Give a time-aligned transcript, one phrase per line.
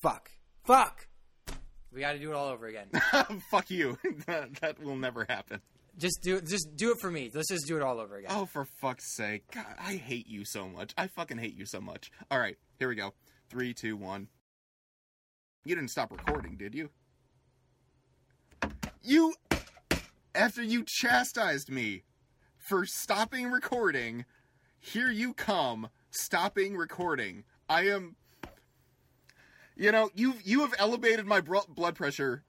[0.00, 0.30] Fuck.
[0.64, 1.08] Fuck.
[1.92, 2.88] We got to do it all over again.
[3.50, 3.98] Fuck you.
[4.26, 5.60] that, that will never happen.
[5.96, 6.46] just do it.
[6.46, 7.30] Just do it for me.
[7.32, 8.30] Let's just do it all over again.
[8.32, 9.44] Oh, for fuck's sake.
[9.52, 10.92] God, I hate you so much.
[10.96, 12.10] I fucking hate you so much.
[12.30, 13.14] All right, here we go.
[13.48, 14.28] Three, two, one.
[15.64, 16.90] You didn't stop recording, did you?
[19.02, 19.34] You.
[20.34, 22.04] After you chastised me
[22.68, 24.24] for stopping recording,
[24.78, 27.44] here you come, stopping recording.
[27.68, 28.14] I am.
[29.80, 32.42] You know, you you have elevated my bro- blood pressure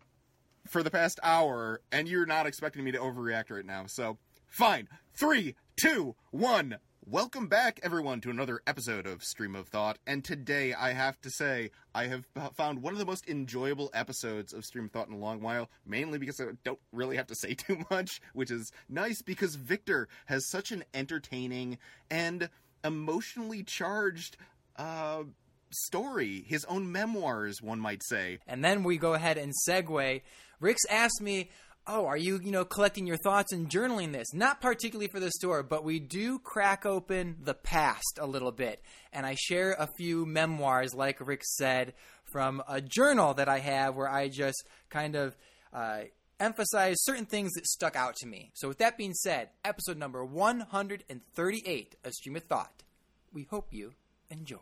[0.67, 3.85] for the past hour, and you're not expecting me to overreact right now.
[3.85, 4.17] So,
[4.47, 4.87] fine.
[5.13, 6.77] Three, two, one.
[7.05, 9.99] Welcome back, everyone, to another episode of Stream of Thought.
[10.07, 14.51] And today, I have to say, I have found one of the most enjoyable episodes
[14.51, 17.35] of Stream of Thought in a long while, mainly because I don't really have to
[17.35, 21.77] say too much, which is nice because Victor has such an entertaining
[22.09, 22.49] and
[22.83, 24.35] emotionally charged
[24.77, 25.23] uh,
[25.71, 28.39] story, his own memoirs, one might say.
[28.47, 30.21] And then we go ahead and segue.
[30.59, 31.49] Rick's asked me,
[31.87, 35.31] "Oh, are you, you know, collecting your thoughts and journaling this?" Not particularly for the
[35.31, 38.81] store, but we do crack open the past a little bit,
[39.13, 41.93] and I share a few memoirs, like Rick said,
[42.31, 45.35] from a journal that I have, where I just kind of.
[45.71, 46.05] Uh,
[46.39, 48.49] emphasize certain things that stuck out to me.
[48.53, 52.83] So, with that being said, episode number 138 of Stream of Thought.
[53.33, 53.93] We hope you
[54.29, 54.57] enjoy.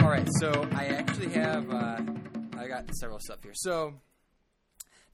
[0.00, 2.00] All right, so I actually have uh,
[2.58, 3.54] I got several stuff here.
[3.54, 3.94] So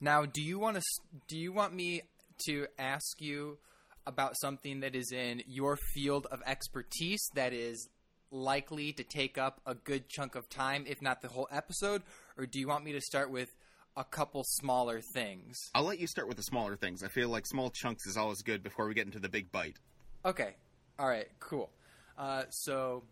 [0.01, 0.81] now, do you want to
[1.29, 2.01] do you want me
[2.47, 3.57] to ask you
[4.05, 7.87] about something that is in your field of expertise that is
[8.29, 12.01] likely to take up a good chunk of time, if not the whole episode,
[12.37, 13.55] or do you want me to start with
[13.97, 15.71] a couple smaller things?
[15.73, 17.03] I'll let you start with the smaller things.
[17.03, 19.77] I feel like small chunks is always good before we get into the big bite.
[20.23, 20.55] Okay.
[20.99, 21.27] All right.
[21.39, 21.69] Cool.
[22.17, 23.03] Uh, so,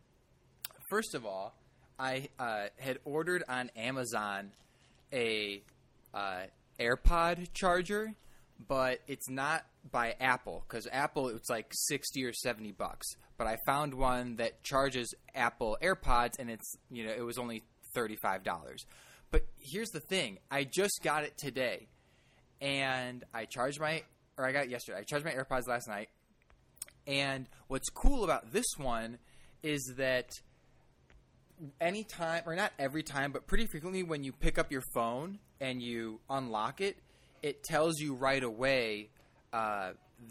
[0.89, 1.55] first of all,
[1.97, 4.51] I uh, had ordered on Amazon
[5.11, 5.63] a
[6.13, 6.43] uh,
[6.79, 8.13] AirPod charger,
[8.67, 13.07] but it's not by Apple because Apple it's like sixty or seventy bucks.
[13.37, 17.63] But I found one that charges Apple AirPods, and it's you know it was only
[17.93, 18.85] thirty five dollars.
[19.35, 21.89] But here's the thing: I just got it today,
[22.61, 24.03] and I charged my
[24.37, 24.99] or I got yesterday.
[24.99, 26.07] I charged my AirPods last night,
[27.05, 29.17] and what's cool about this one
[29.61, 30.29] is that
[31.81, 35.81] anytime, or not every time, but pretty frequently when you pick up your phone and
[35.81, 36.95] you unlock it,
[37.43, 39.09] it tells you right away
[39.51, 39.89] uh,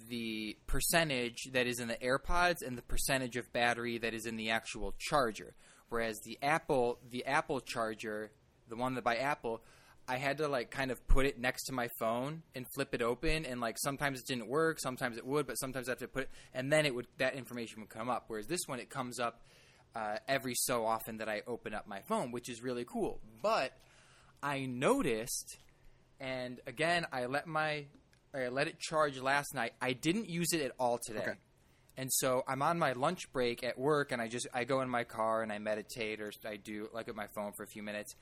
[0.09, 4.37] the percentage that is in the AirPods and the percentage of battery that is in
[4.37, 5.55] the actual charger.
[5.91, 8.31] Whereas the Apple, the Apple charger,
[8.69, 9.63] the one that by Apple,
[10.07, 13.03] I had to like kind of put it next to my phone and flip it
[13.03, 16.09] open, and like sometimes it didn't work, sometimes it would, but sometimes I have to
[16.09, 18.25] put it, and then it would that information would come up.
[18.29, 19.43] Whereas this one, it comes up
[19.95, 23.21] uh, every so often that I open up my phone, which is really cool.
[23.43, 23.73] But
[24.43, 25.57] I noticed,
[26.21, 27.87] and again, I let my
[28.35, 29.73] I let it charge last night.
[29.81, 31.21] I didn't use it at all today.
[31.21, 31.39] Okay.
[31.97, 34.91] And so I'm on my lunch break at work, and I just I go in
[34.91, 37.83] my car and I meditate or I do like at my phone for a few
[37.83, 38.17] minutes,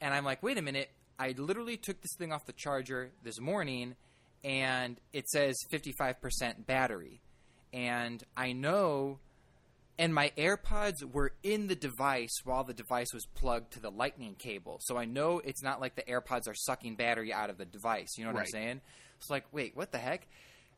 [0.00, 3.40] and I'm like, wait a minute, I literally took this thing off the charger this
[3.40, 3.96] morning,
[4.44, 7.20] and it says 55% battery,
[7.72, 9.18] and I know,
[9.98, 14.36] and my AirPods were in the device while the device was plugged to the lightning
[14.38, 17.64] cable, so I know it's not like the AirPods are sucking battery out of the
[17.64, 18.16] device.
[18.16, 18.46] You know what Right.
[18.54, 18.80] I'm saying?
[19.18, 20.28] It's like, wait, what the heck?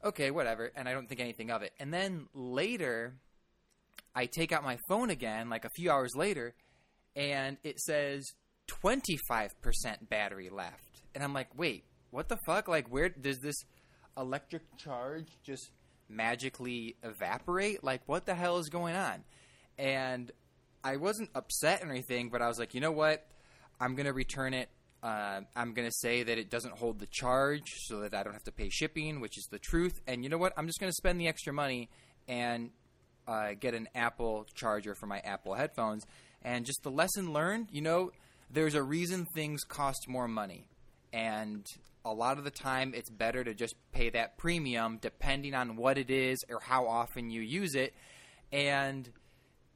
[0.02, 0.72] Okay, whatever.
[0.75, 1.75] And I don't think anything of it.
[1.78, 3.12] And then later,
[4.14, 6.54] I take out my phone again, like a few hours later,
[7.14, 8.25] and it says
[8.82, 11.03] 25% battery left.
[11.14, 12.69] And I'm like, wait, what the fuck?
[12.69, 13.56] Like, where does this
[14.16, 15.70] electric charge just
[16.08, 17.82] magically evaporate?
[17.82, 19.25] Like, what the hell is going on?
[19.78, 20.31] And
[20.84, 23.26] I wasn't upset or anything, but I was like, you know what?
[23.81, 24.69] I'm going to return it.
[25.02, 28.34] Uh, I'm going to say that it doesn't hold the charge so that I don't
[28.34, 29.98] have to pay shipping, which is the truth.
[30.06, 30.52] And you know what?
[30.56, 31.88] I'm just going to spend the extra money
[32.28, 32.70] and
[33.26, 36.05] uh, get an Apple charger for my Apple headphones.
[36.43, 38.11] And just the lesson learned, you know,
[38.52, 40.67] there's a reason things cost more money.
[41.12, 41.67] And
[42.05, 45.99] a lot of the time, it's better to just pay that premium depending on what
[45.99, 47.94] it is or how often you use it.
[48.52, 49.08] And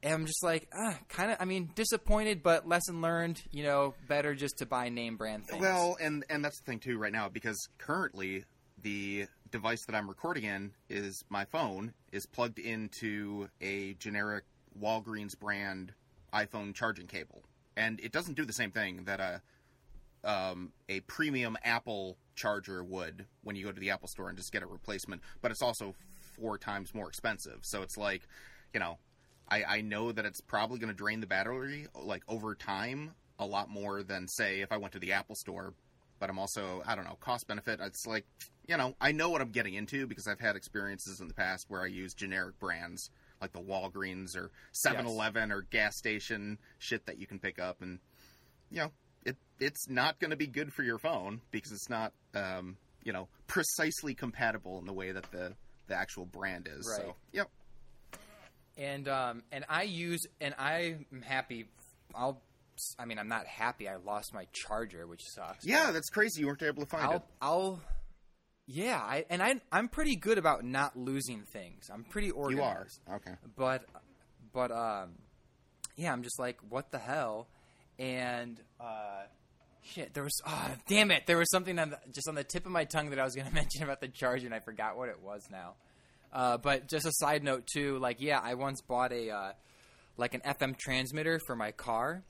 [0.03, 1.37] I'm just like, ah, kind of.
[1.39, 3.41] I mean, disappointed, but lesson learned.
[3.51, 5.61] You know, better just to buy name brand things.
[5.61, 8.45] Well, and and that's the thing too right now because currently
[8.81, 14.43] the device that I'm recording in is my phone is plugged into a generic
[14.79, 15.93] Walgreens brand
[16.33, 17.43] iPhone charging cable,
[17.77, 19.41] and it doesn't do the same thing that a
[20.25, 24.51] um, a premium Apple charger would when you go to the Apple store and just
[24.51, 25.21] get a replacement.
[25.41, 27.59] But it's also four times more expensive.
[27.61, 28.27] So it's like,
[28.73, 28.97] you know,
[29.49, 33.45] I, I know that it's probably going to drain the battery like over time a
[33.45, 35.73] lot more than say if I went to the Apple store.
[36.19, 37.79] But I'm also I don't know cost benefit.
[37.81, 38.25] It's like
[38.67, 41.65] you know I know what I'm getting into because I've had experiences in the past
[41.67, 43.11] where I use generic brands
[43.45, 44.51] like the Walgreens or
[44.85, 47.99] 7-Eleven or gas station shit that you can pick up and
[48.71, 48.91] you know
[49.23, 53.13] it it's not going to be good for your phone because it's not um, you
[53.13, 55.53] know precisely compatible in the way that the
[55.87, 56.87] the actual brand is.
[56.89, 57.07] Right.
[57.07, 57.49] So yep.
[58.77, 61.67] and um and I use and I'm happy.
[62.13, 62.41] I'll.
[62.99, 63.87] I mean, I'm not happy.
[63.87, 65.65] I lost my charger, which sucks.
[65.65, 66.41] Yeah, that's crazy.
[66.41, 67.15] You weren't able to find I'll.
[67.15, 67.21] it.
[67.41, 67.79] I'll.
[68.67, 71.89] Yeah, I and I I'm pretty good about not losing things.
[71.93, 72.99] I'm pretty organized.
[73.07, 73.31] You are okay.
[73.55, 73.85] but
[74.55, 75.09] but um
[75.97, 77.47] yeah i'm just like what the hell
[77.99, 79.23] and uh
[79.83, 82.65] shit there was oh damn it there was something on the, just on the tip
[82.65, 84.97] of my tongue that i was going to mention about the charger and i forgot
[84.97, 85.73] what it was now
[86.33, 89.51] uh, but just a side note too like yeah i once bought a uh,
[90.17, 92.23] like an fm transmitter for my car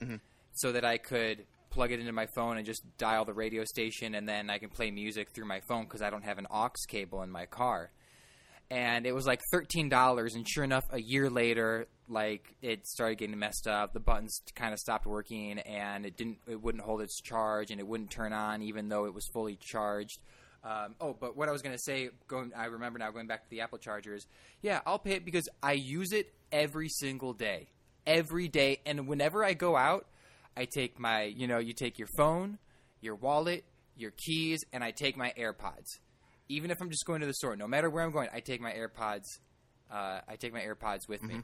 [0.52, 4.14] so that i could plug it into my phone and just dial the radio station
[4.14, 6.70] and then i can play music through my phone because i don't have an aux
[6.88, 7.90] cable in my car
[8.70, 10.34] and it was like thirteen dollars.
[10.34, 13.92] And sure enough, a year later, like it started getting messed up.
[13.92, 16.38] The buttons kind of stopped working, and it didn't.
[16.48, 19.56] It wouldn't hold its charge, and it wouldn't turn on, even though it was fully
[19.60, 20.18] charged.
[20.64, 23.44] Um, oh, but what I was going to say, going, I remember now going back
[23.44, 24.26] to the Apple chargers.
[24.62, 27.68] Yeah, I'll pay it because I use it every single day,
[28.04, 30.06] every day, and whenever I go out,
[30.56, 32.58] I take my, you know, you take your phone,
[33.00, 33.64] your wallet,
[33.96, 35.98] your keys, and I take my AirPods
[36.48, 38.60] even if I'm just going to the store, no matter where I'm going, I take
[38.60, 39.24] my AirPods.
[39.90, 41.40] Uh, I take my AirPods with me.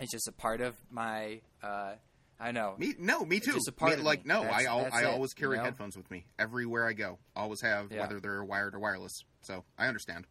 [0.00, 1.40] It's just a part of my.
[1.62, 1.92] Uh,
[2.40, 2.74] I know.
[2.76, 3.52] Me no, me too.
[3.52, 4.34] just a part Me- of like me.
[4.34, 5.62] no, That's- I al- I it, always carry you know?
[5.66, 7.18] headphones with me everywhere I go.
[7.36, 8.00] Always have, Yeah.
[8.00, 9.12] whether they're wired or wireless.
[9.42, 10.26] So I understand.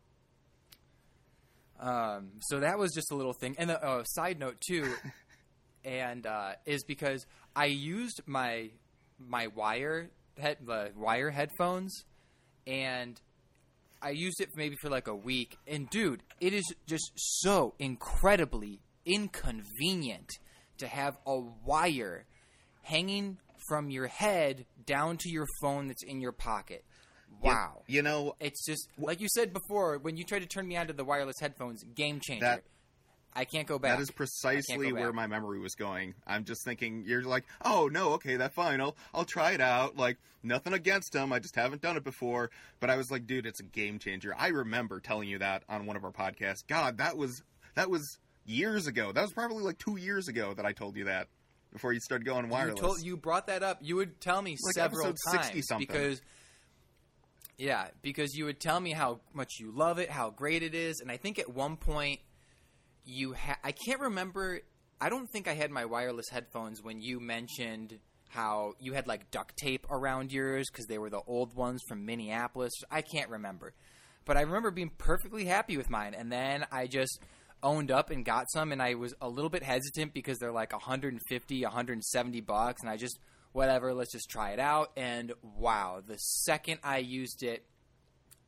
[1.79, 3.55] Um, so that was just a little thing.
[3.57, 4.93] And a uh, side note too,
[5.85, 7.25] and uh, is because
[7.55, 8.69] I used my
[9.19, 12.05] my wire head the wire headphones,
[12.65, 13.19] and
[14.01, 15.57] I used it maybe for like a week.
[15.67, 20.29] And dude, it is just so incredibly inconvenient
[20.77, 22.25] to have a wire
[22.81, 23.37] hanging
[23.69, 26.83] from your head down to your phone that's in your pocket.
[27.41, 27.83] Wow.
[27.87, 30.93] You know, It's just like you said before when you tried to turn me onto
[30.93, 31.83] the wireless headphones.
[31.95, 32.45] Game changer.
[32.45, 32.63] That-
[33.35, 33.97] I can't go back.
[33.97, 35.15] that is precisely where back.
[35.15, 36.13] my memory was going.
[36.27, 38.79] I'm just thinking you're like, oh no, okay, that's fine.
[38.81, 39.97] I'll I'll try it out.
[39.97, 41.33] Like nothing against them.
[41.33, 42.51] I just haven't done it before.
[42.79, 44.35] But I was like, dude, it's a game changer.
[44.37, 46.65] I remember telling you that on one of our podcasts.
[46.67, 47.41] God, that was
[47.75, 49.11] that was years ago.
[49.11, 51.27] That was probably like two years ago that I told you that
[51.71, 52.79] before you started going you wireless.
[52.79, 53.79] told you brought that up.
[53.81, 55.87] You would tell me Like several times 60 something.
[55.87, 56.21] because
[57.57, 60.99] yeah, because you would tell me how much you love it, how great it is,
[61.01, 62.19] and I think at one point
[63.05, 64.61] you ha- I can't remember.
[64.99, 69.29] I don't think I had my wireless headphones when you mentioned how you had like
[69.31, 72.71] duct tape around yours because they were the old ones from Minneapolis.
[72.89, 73.73] I can't remember,
[74.25, 77.19] but I remember being perfectly happy with mine, and then I just
[77.61, 80.73] owned up and got some, and I was a little bit hesitant because they're like
[80.73, 83.19] 150, 170 bucks, and I just
[83.53, 84.91] whatever, let's just try it out.
[84.97, 87.63] And wow, the second I used it,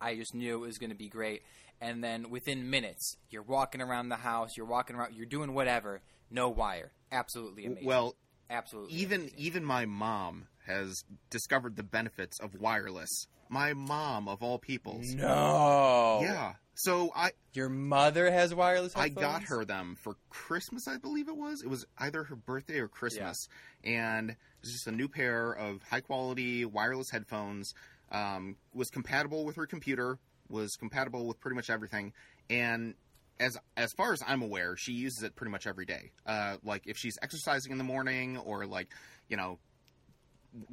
[0.01, 1.43] I just knew it was going to be great.
[1.81, 6.01] And then within minutes, you're walking around the house, you're walking around, you're doing whatever,
[6.31, 7.85] no wire, absolutely amazing.
[7.85, 8.15] well,
[8.49, 9.39] absolutely even amazing.
[9.39, 13.27] even my mom has discovered the benefits of wireless.
[13.49, 15.13] My mom of all peoples.
[15.13, 16.53] no, Yeah.
[16.77, 18.93] So I your mother has wireless.
[18.97, 21.61] I got her them for Christmas, I believe it was.
[21.61, 23.47] It was either her birthday or Christmas,
[23.83, 27.73] and it was just a new pair of high quality wireless headphones.
[28.11, 30.19] Um, was compatible with her computer.
[30.49, 32.13] Was compatible with pretty much everything,
[32.49, 32.93] and
[33.39, 36.11] as as far as I'm aware, she uses it pretty much every day.
[36.25, 38.89] Uh, like if she's exercising in the morning, or like
[39.27, 39.59] you know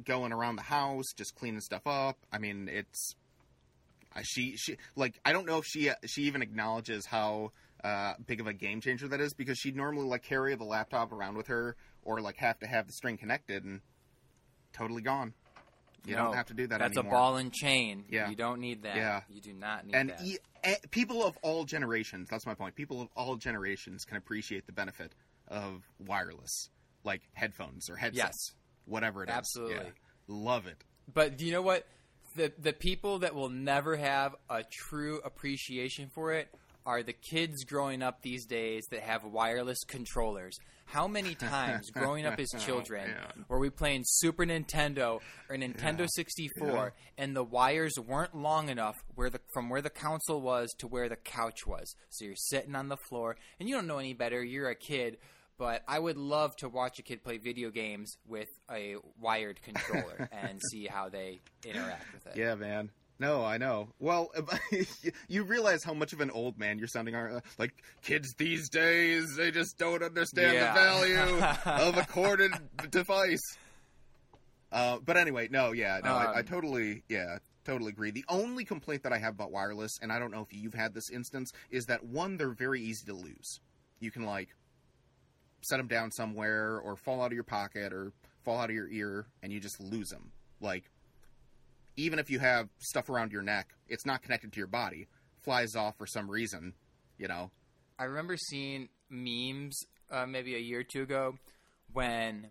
[0.03, 2.17] going around the house, just cleaning stuff up.
[2.31, 3.15] I mean, it's
[4.21, 7.51] she she like I don't know if she she even acknowledges how
[7.83, 11.11] uh, big of a game changer that is because she'd normally like carry the laptop
[11.11, 13.81] around with her or like have to have the string connected and
[14.71, 15.33] totally gone.
[16.05, 16.89] You No, don't have to do that anymore.
[16.89, 17.13] That's anymore.
[17.13, 18.05] a ball and chain.
[18.09, 18.29] Yeah.
[18.29, 18.95] you don't need that.
[18.97, 19.21] Yeah.
[19.29, 20.21] you do not need and that.
[20.23, 22.27] e- eh, people of all generations.
[22.29, 22.75] That's my point.
[22.75, 25.13] People of all generations can appreciate the benefit
[25.47, 26.69] of wireless,
[27.03, 28.55] like headphones or headsets, Yes.
[28.85, 29.35] whatever it is.
[29.35, 29.75] Absolutely.
[29.75, 29.91] Yeah.
[30.27, 30.83] love it.
[31.13, 31.85] But do you know what?
[32.35, 36.49] The the people that will never have a true appreciation for it
[36.85, 40.59] are the kids growing up these days that have wireless controllers.
[40.85, 43.45] How many times growing up as oh, children man.
[43.47, 46.07] were we playing Super Nintendo or Nintendo Yeah.
[46.15, 46.89] 64 Yeah.
[47.23, 51.09] and the wires weren't long enough where the from where the console was to where
[51.09, 51.95] the couch was.
[52.09, 55.17] So you're sitting on the floor and you don't know any better, you're a kid,
[55.57, 60.29] but I would love to watch a kid play video games with a wired controller
[60.31, 62.37] and see how they interact with it.
[62.37, 62.89] Yeah, man.
[63.23, 63.87] No, I know.
[63.99, 64.31] Well,
[65.29, 67.15] you realize how much of an old man you're sounding.
[67.57, 70.73] Like kids these days, they just don't understand Yeah.
[70.73, 71.45] the value
[71.87, 72.51] of a corded
[72.89, 73.39] device.
[74.73, 78.11] Uh, but anyway, no, yeah, no, I, I Um, totally, yeah, totally agree.
[78.11, 80.93] The only complaint that I have about wireless, and I don't know if you've had
[80.93, 83.61] this instance, is that one, they're very easy to lose.
[84.01, 84.49] You can like
[85.61, 88.11] set them down somewhere, or fall out of your pocket, or
[88.43, 90.31] fall out of your ear, and you just lose them.
[90.59, 90.89] Like
[91.95, 95.07] even if you have stuff around your neck, it's not connected to your body.
[95.41, 96.73] Flies off for some reason,
[97.17, 97.51] you know.
[97.99, 99.77] I remember seeing memes
[100.11, 101.35] uh, maybe a year or two ago
[101.91, 102.47] when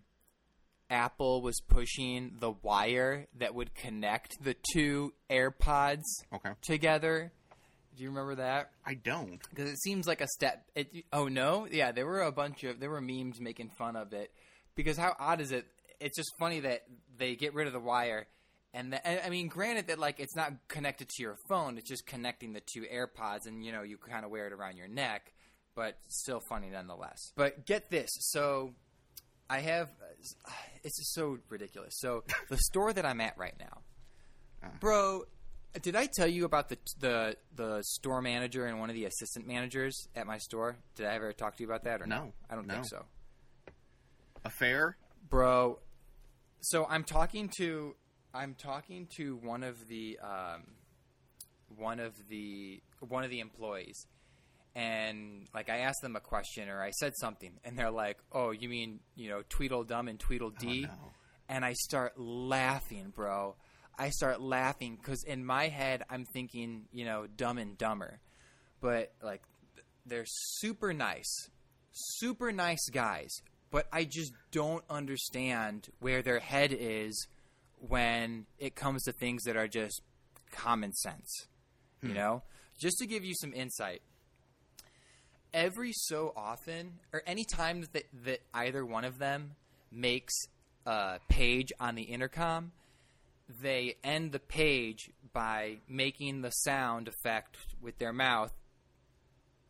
[0.91, 6.51] Apple was pushing the wire that would connect the two AirPods Okay.
[6.61, 7.33] together.
[7.97, 8.71] Do you remember that?
[8.87, 9.41] I don't.
[9.51, 10.65] Because it seems like a step.
[10.75, 14.13] It, oh no, yeah, there were a bunch of there were memes making fun of
[14.13, 14.31] it.
[14.75, 15.67] Because how odd is it?
[16.01, 16.83] It's just funny that
[17.19, 18.27] they get rid of the wire,
[18.75, 22.07] and, the, I mean, granted that like it's not connected to your phone; it's just
[22.07, 25.33] connecting the two AirPods, and you know you kind of wear it around your neck,
[25.75, 27.33] but still funny nonetheless.
[27.37, 28.73] But get this, so
[29.51, 30.51] I have uh,
[30.83, 31.95] it's just so ridiculous.
[31.99, 33.83] So the store that I'm at right now,
[34.63, 34.73] uh-huh.
[34.81, 35.23] bro.
[35.81, 39.47] Did I tell you about the the the store manager and one of the assistant
[39.47, 40.77] managers at my store?
[40.97, 42.35] Did I ever talk to you about that or No.
[42.51, 42.75] I don't No.
[42.75, 43.07] think so,
[44.45, 44.97] Affair?
[45.31, 45.79] bro.
[46.61, 47.95] So I'm talking to
[48.35, 50.63] I'm talking to one of the um,
[51.77, 54.07] one of the one of the employees,
[54.75, 58.51] and like I asked them a question or I said something, and they're like, "Oh,
[58.51, 61.13] you mean you know Tweedledum and Tweedledee?" Oh, no.
[61.49, 63.57] and I start laughing, bro.
[63.99, 68.21] I start laughing because in my head I'm thinking, you know, Dumb and Dumber,
[68.81, 69.43] but like
[70.07, 71.51] they're super nice,
[71.93, 77.27] super nice guys, but I just don't understand where their head is
[77.89, 80.03] when it comes to things that are just
[80.53, 81.49] common sense.
[82.03, 82.15] You hmm.
[82.15, 82.43] know,
[82.79, 84.03] just to give you some insight.
[85.53, 89.53] Every so often, or any time that that either one of them
[89.91, 90.35] makes
[90.87, 92.73] a page on the intercom,
[93.61, 98.53] they end the page by making the sound effect with their mouth.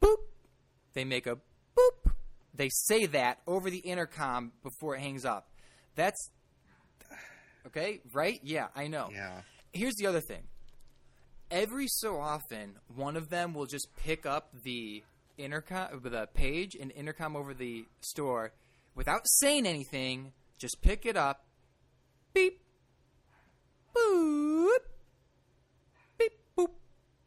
[0.00, 0.18] Boop.
[0.94, 1.38] They make a
[1.76, 2.12] boop.
[2.54, 5.48] They say that over the intercom before it hangs up.
[5.96, 6.30] That's
[7.66, 8.40] okay, right?
[8.42, 9.10] Yeah, I know.
[9.12, 9.42] Yeah.
[9.72, 10.42] Here's the other thing.
[11.50, 15.02] Every so often, one of them will just pick up the
[15.36, 18.52] intercom, the page and intercom over the store,
[18.94, 20.32] without saying anything.
[20.58, 21.44] Just pick it up,
[22.32, 22.60] beep,
[23.94, 24.76] boop,
[26.18, 26.68] beep, boop,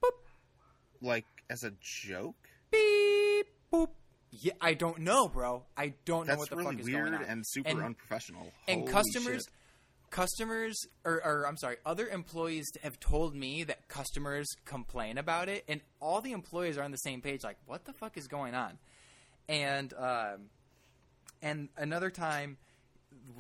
[0.04, 0.12] boop,
[1.02, 2.36] Like as a joke?
[2.72, 3.90] beep, boop.
[4.32, 5.64] Yeah, I don't know, bro.
[5.78, 7.24] I don't know That's what the really fuck is weird going on.
[7.30, 8.52] and super And- unprofessional.
[8.68, 9.54] and customers shit.
[10.16, 15.66] Customers or, or i'm sorry other employees have told me that customers complain about it
[15.68, 18.56] and all the employees are on the same page like what the fuck is going
[18.56, 18.78] on
[19.50, 20.50] and um,
[21.42, 22.58] and another time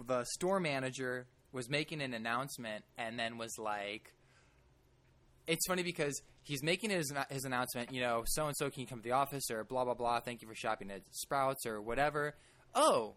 [0.05, 4.12] the store manager was making an announcement and then was like
[5.48, 7.91] it's funny because he's making his his announcement.
[7.91, 10.20] You know, so and so can you come to the office or blah blah blah.
[10.20, 12.36] Thank you for shopping at Sprouts or whatever.
[12.74, 13.13] Oh,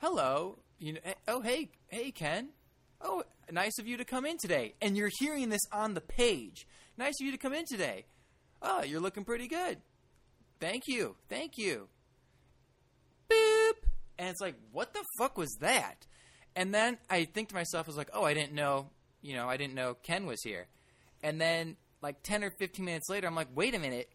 [0.00, 0.58] hello.
[0.78, 2.48] You know, eh, oh hey hey Ken.
[3.02, 4.74] Oh, nice of you to come in today.
[4.80, 6.66] And you're hearing this on the page.
[6.96, 8.06] Nice of you to come in today.
[8.60, 9.78] Oh, you're looking pretty good.
[10.60, 11.16] Thank you.
[11.28, 11.88] Thank you.
[13.28, 13.72] Boop.
[14.18, 16.06] And it's like, what the fuck was that?
[16.54, 18.90] And then I think to myself, I was like, oh, I didn't know,
[19.22, 20.66] you know, I didn't know Ken was here.
[21.22, 24.10] And then like 10 or 15 minutes later, I'm like, wait a minute.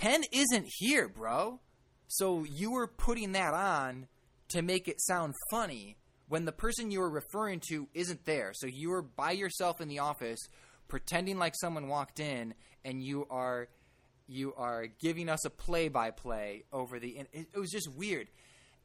[0.00, 1.60] Ken isn't here, bro.
[2.06, 4.06] So you were putting that on
[4.48, 5.96] to make it sound funny
[6.32, 8.52] when the person you were referring to isn't there.
[8.54, 10.38] So you were by yourself in the office
[10.88, 12.54] pretending like someone walked in
[12.86, 13.68] and you are
[14.26, 18.28] you are giving us a play by play over the it, it was just weird.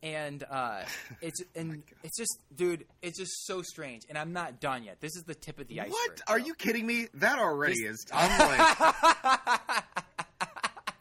[0.04, 0.82] And uh,
[1.22, 4.02] it's and it's just, dude, it's just so strange.
[4.10, 5.00] And I'm not done yet.
[5.00, 5.94] This is the tip of the iceberg.
[5.94, 6.22] What?
[6.28, 7.08] Are you kidding me?
[7.14, 8.06] That already This- is.
[8.14, 9.84] I'm like,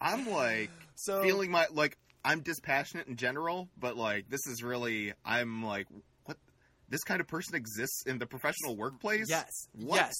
[0.00, 5.12] I'm like So- feeling my like I'm dispassionate in general, but like this is really
[5.24, 5.88] I'm like
[6.88, 9.26] this kind of person exists in the professional workplace?
[9.28, 9.50] Yes.
[9.73, 9.97] What?
[9.97, 10.14] Yes.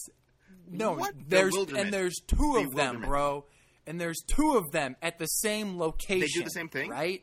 [0.69, 3.45] No, What there's and there's two of them, bro.
[3.87, 6.21] and there's two of them at the same location.
[6.21, 6.91] They do the same thing?
[6.91, 7.23] right?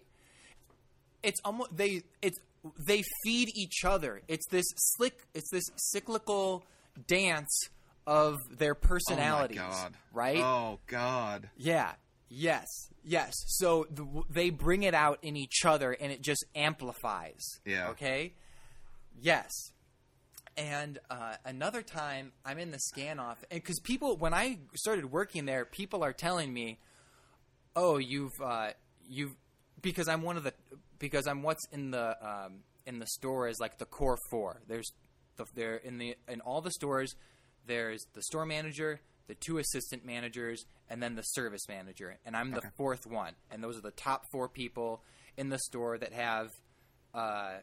[1.22, 2.38] It's almost they it's
[2.88, 4.22] they feed each other.
[4.28, 5.20] It's this slick.
[5.34, 6.64] It's this cyclical
[7.08, 7.68] dance
[8.06, 10.40] of their personalities, oh right?
[10.40, 11.50] Oh god.
[11.58, 11.94] Yeah.
[12.30, 12.68] Yes.
[13.04, 13.34] Yes.
[13.48, 17.42] So the, they bring it out in each other, and it just amplifies.
[17.66, 17.90] Yeah.
[17.90, 18.34] Okay.
[19.22, 19.52] Yes.
[20.56, 25.12] And uh, another time, I'm in the scan off, and because people, when I started
[25.12, 26.78] working there, people are telling me,
[27.76, 28.72] "Oh, you've uh,
[29.10, 29.34] you've,"
[29.82, 30.54] because I'm one of the
[31.00, 34.62] because I'm what's in the um, in the store is like the core four.
[34.68, 34.92] There's
[35.38, 37.16] the there in the in all the stores.
[37.66, 42.18] There's the store manager, the two assistant managers, and then the service manager.
[42.26, 43.34] And I'm the fourth one.
[43.50, 45.02] And those are the top four people
[45.38, 46.50] in the store that have
[47.14, 47.54] uh,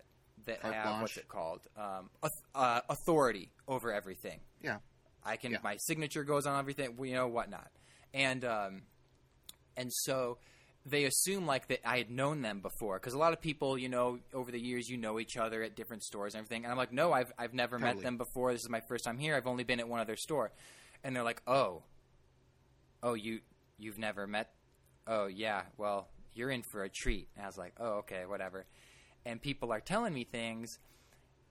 [0.50, 1.02] that Carte have blanche.
[1.02, 2.11] what's it called um,
[2.54, 4.40] uh, authority over everything.
[4.62, 4.78] Yeah.
[5.25, 5.59] I can Yeah.
[5.62, 7.71] my signature goes on everything, you know whatnot,
[8.14, 8.83] and um,
[9.76, 10.38] and so
[10.87, 13.90] they assume like that I had known them before because a lot of people, you
[13.90, 16.78] know, over the years you know each other at different stores and everything, and I'm
[16.78, 18.52] like, no, I've I've never met them before.
[18.52, 19.37] This is my first time here.
[19.37, 20.52] I've only been at one other store,
[21.04, 21.83] and they're like, oh,
[23.02, 23.40] oh, you
[23.78, 24.50] you've never met?
[25.07, 27.28] Oh yeah, well you're in for a treat.
[27.37, 28.64] And I was like, oh okay, whatever.
[29.27, 30.79] And people are telling me things,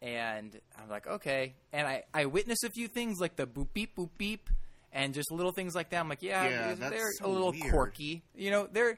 [0.02, 1.54] and I'm like, okay.
[1.72, 4.50] And I, I witness a few things like the boop beep boop beep,
[4.92, 6.00] and just little things like that.
[6.00, 7.72] I'm like, yeah, Yeah, they're a so little weird.
[7.72, 8.24] quirky.
[8.36, 8.98] You know, they're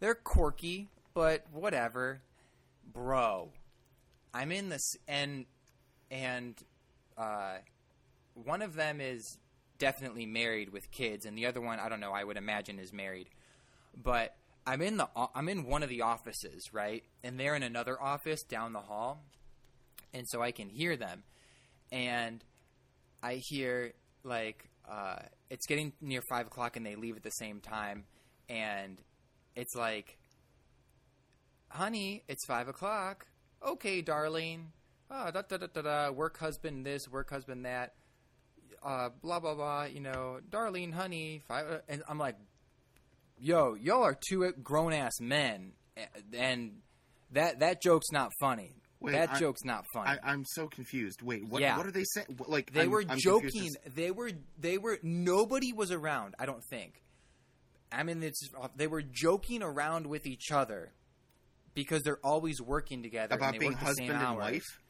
[0.00, 2.20] they're quirky, but whatever,
[2.92, 3.50] bro.
[4.34, 5.46] I'm in this, and
[6.10, 6.54] and
[7.16, 7.56] uh,
[8.34, 9.38] one of them is
[9.78, 12.12] definitely married with kids, and the other one, I don't know.
[12.12, 13.28] I would imagine is married,
[13.96, 14.36] but
[14.66, 18.42] I'm in the I'm in one of the offices, right, and they're in another office
[18.42, 19.24] down the hall,
[20.12, 21.22] and so I can hear them,
[21.90, 22.44] and
[23.22, 25.16] I hear like uh,
[25.48, 28.04] it's getting near five o'clock, and they leave at the same time,
[28.48, 28.98] and
[29.56, 30.18] it's like,
[31.68, 33.26] honey, it's five o'clock.
[33.66, 34.72] Okay, darling.
[35.10, 36.10] Oh, da da da da da.
[36.10, 37.94] Work husband this, work husband that.
[38.82, 39.84] Uh, blah blah blah.
[39.84, 41.42] You know, darling, honey.
[41.46, 42.36] Five, uh, and I'm like,
[43.40, 45.72] yo, y'all are two grown ass men,
[46.36, 46.72] and
[47.32, 48.76] that that joke's not funny.
[49.00, 50.10] Wait, that I- joke's not funny.
[50.22, 51.22] I, I'm so confused.
[51.22, 51.62] Wait, what?
[51.62, 51.76] Yeah.
[51.76, 52.38] What are they saying?
[52.46, 53.70] Like they I'm- were I'm joking.
[53.94, 56.34] They were they were nobody was around.
[56.38, 57.02] I don't think.
[57.92, 60.92] I mean, it's uh, they were joking around with each other
[61.74, 64.52] because they're always working together and about they being work the same husband and hours.
[64.52, 64.80] wife.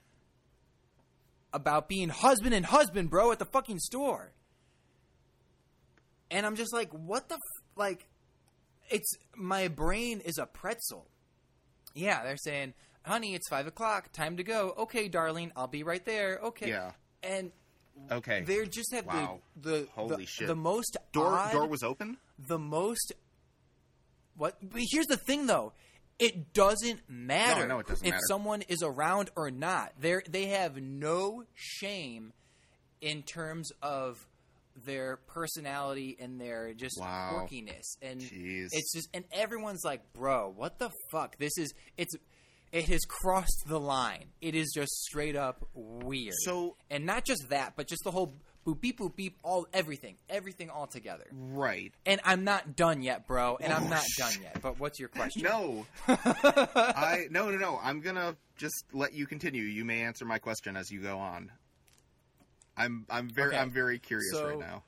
[1.52, 4.32] About being husband and husband, bro, at the fucking store.
[6.30, 7.40] And I'm just like, what the f-?
[7.76, 8.06] like?
[8.90, 11.07] It's my brain is a pretzel.
[11.94, 12.74] Yeah, they're saying,
[13.05, 14.12] "Honey, it's five o'clock.
[14.12, 16.38] Time to go." Okay, darling, I'll be right there.
[16.42, 16.68] Okay.
[16.68, 16.92] Yeah.
[17.22, 17.53] And
[18.11, 18.42] Okay.
[18.42, 19.40] they just have Wow.
[19.57, 20.46] the the Holy the, shit.
[20.48, 22.16] the most door odd, door was open.
[22.38, 23.12] the most
[24.37, 25.72] what but here's the thing though
[26.18, 28.22] it doesn't matter No, no, it doesn't if matter.
[28.29, 32.33] someone is around or not they they have no shame
[33.03, 34.26] in terms of
[34.85, 37.46] their personality and their just Wow.
[37.50, 38.68] quirkiness and Jeez.
[38.72, 42.14] it's just and everyone's like bro what the fuck this is it's
[42.72, 47.48] it has crossed the line it is just straight up weird So- and not just
[47.50, 48.33] that but just the whole
[48.66, 51.92] boop beep boop beep all everything everything all together Right.
[52.06, 53.56] and I'm not done yet, bro.
[53.61, 54.61] And I'm Oh, not sh- done yet.
[54.62, 55.42] But what's your question?
[55.42, 55.87] No.
[56.06, 57.78] I no no no.
[57.83, 59.62] I'm gonna just let you continue.
[59.62, 61.50] You may answer my question as you go on.
[62.80, 63.58] I'm I'm very Okay.
[63.58, 64.82] I'm very curious So, right now.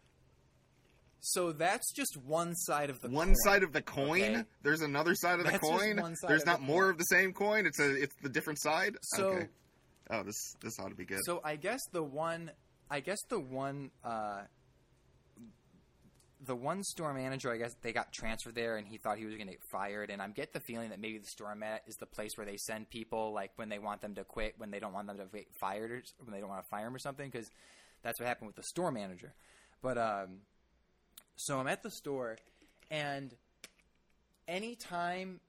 [1.21, 3.37] So that's just one side of the One coin.
[3.45, 4.23] side of the coin.
[4.23, 4.45] okay?
[4.63, 5.97] There's another side of the That's just coin.
[6.27, 6.91] There's of the not more coin.
[6.91, 7.67] of the same coin.
[7.67, 8.97] It's a it's the different side.
[9.03, 9.49] So- okay.
[10.11, 11.21] Oh, this this ought to be good.
[11.25, 12.51] So I guess the one,
[12.91, 14.43] I guess the one, uh,
[16.45, 19.37] the one store manager, I guess they got transferred there, and he thought he was
[19.37, 20.11] going to get fired.
[20.11, 22.57] And I get the feeling that maybe the store mat is the place where they
[22.57, 25.27] send people, like when they want them to quit, when they don't want them to
[25.33, 27.49] get fired, or when they don't want to fire them or something, because
[28.03, 29.35] that's what happened with the store manager.
[29.83, 30.39] But um,
[31.37, 32.37] so I'm at the store,
[32.91, 33.35] and
[34.49, 35.41] anytime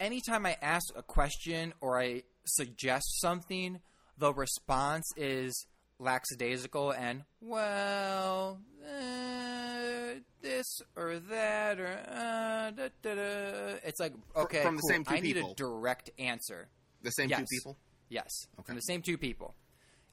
[0.00, 3.80] anytime I ask a question or I suggest something,
[4.18, 5.66] the response is
[5.98, 13.74] lackadaisical and well, uh, this or that or uh, da, da, da.
[13.84, 14.90] it's like okay, from the cool.
[14.90, 15.52] same two I need people.
[15.52, 16.68] a direct answer.
[17.02, 17.40] the same yes.
[17.40, 17.76] two people.
[18.08, 18.66] Yes, Okay.
[18.66, 19.54] from the same two people.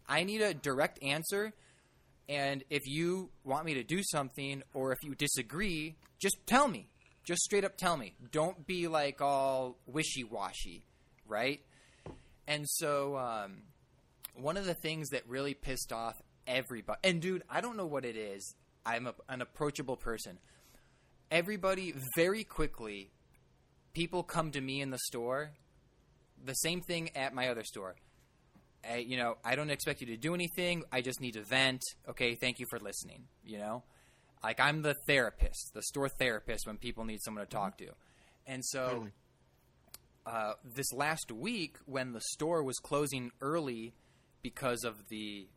[0.07, 1.53] I need a direct answer,
[2.29, 6.87] and if you want me to do something or if you disagree, just tell me.
[7.23, 8.15] Just straight up tell me.
[8.31, 10.85] Don't be like all wishy washy,
[11.27, 11.61] right?
[12.47, 13.61] And so, um,
[14.35, 16.15] one of the things that really pissed off
[16.47, 18.55] everybody, and dude, I don't know what it is.
[18.85, 20.39] I'm a, an approachable person.
[21.31, 23.09] everybody very quickly
[23.93, 25.51] people come to me in the store
[26.45, 27.95] the same thing at my other store
[28.89, 31.81] I, you know i don't expect you to do anything i just need to vent
[32.09, 33.83] okay thank you for listening you know
[34.43, 37.87] like i'm the therapist the store therapist when people need someone to talk to
[38.45, 39.11] and so Totally.
[40.25, 43.93] uh, this last week when the store was closing early
[44.41, 45.47] because of the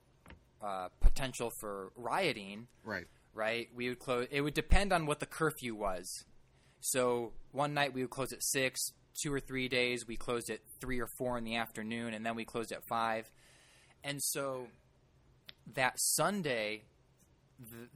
[0.63, 3.07] uh, potential for rioting Right.
[3.35, 3.69] right?
[3.75, 4.29] We would close.
[4.31, 6.09] It would depend on what the curfew was.
[6.81, 8.81] So one night we would close at six.
[9.23, 12.35] Two or three days we closed at three or four in the afternoon, and then
[12.35, 13.31] we closed at five.
[14.05, 14.69] And so
[15.75, 16.83] that Sunday,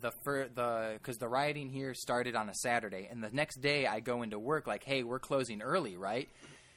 [0.01, 3.87] the the the because the rioting here started on a Saturday, and the next day
[3.87, 6.29] I go into work like, hey, we're closing early, right?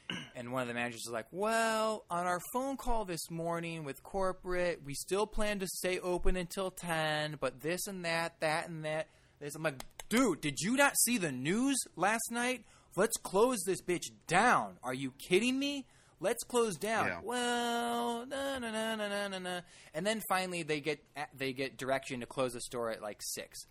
[0.35, 4.03] And one of the managers is like, "Well, on our phone call this morning with
[4.03, 8.83] corporate, we still plan to stay open until ten, but this and that, that and
[8.83, 9.07] that."
[9.39, 12.65] This, I'm like, "Dude, did you not see the news last night?
[12.95, 14.77] Let's close this bitch down.
[14.83, 15.85] Are you kidding me?
[16.19, 17.19] Let's close down." Yeah.
[17.23, 19.61] Well, na na na na na na.
[19.93, 21.03] And then finally they get
[21.35, 23.65] they get direction to close the store at like six,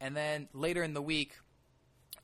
[0.00, 1.34] and then later in the week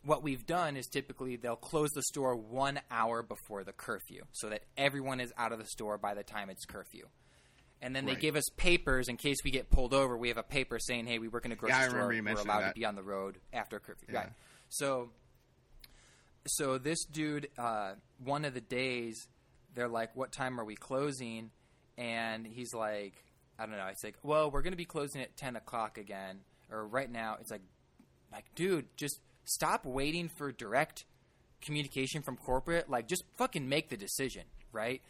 [0.05, 4.48] what we've done is typically they'll close the store one hour before the curfew so
[4.48, 7.07] that everyone is out of the store by the time it's curfew.
[7.81, 8.20] And then they Right.
[8.20, 10.16] give us papers in case we get pulled over.
[10.16, 12.09] We have a paper saying, "Hey, we work in a grocery Yeah, store.
[12.09, 12.74] We're allowed that.
[12.74, 14.18] to be on the road after curfew." Yeah.
[14.18, 14.33] Right.
[14.70, 15.12] So,
[16.46, 19.28] so this dude, uh, one of the days,
[19.74, 21.50] they're like, "What time are we closing?"
[21.96, 23.14] And he's like,
[23.59, 26.40] "I don't know." It's like, "Well, we're going to be closing at ten o'clock again,
[26.70, 27.62] or right now." It's like,
[28.33, 31.05] like, dude, just stop waiting for direct
[31.61, 32.90] communication from corporate.
[32.90, 35.00] Like, just fucking make the decision, right?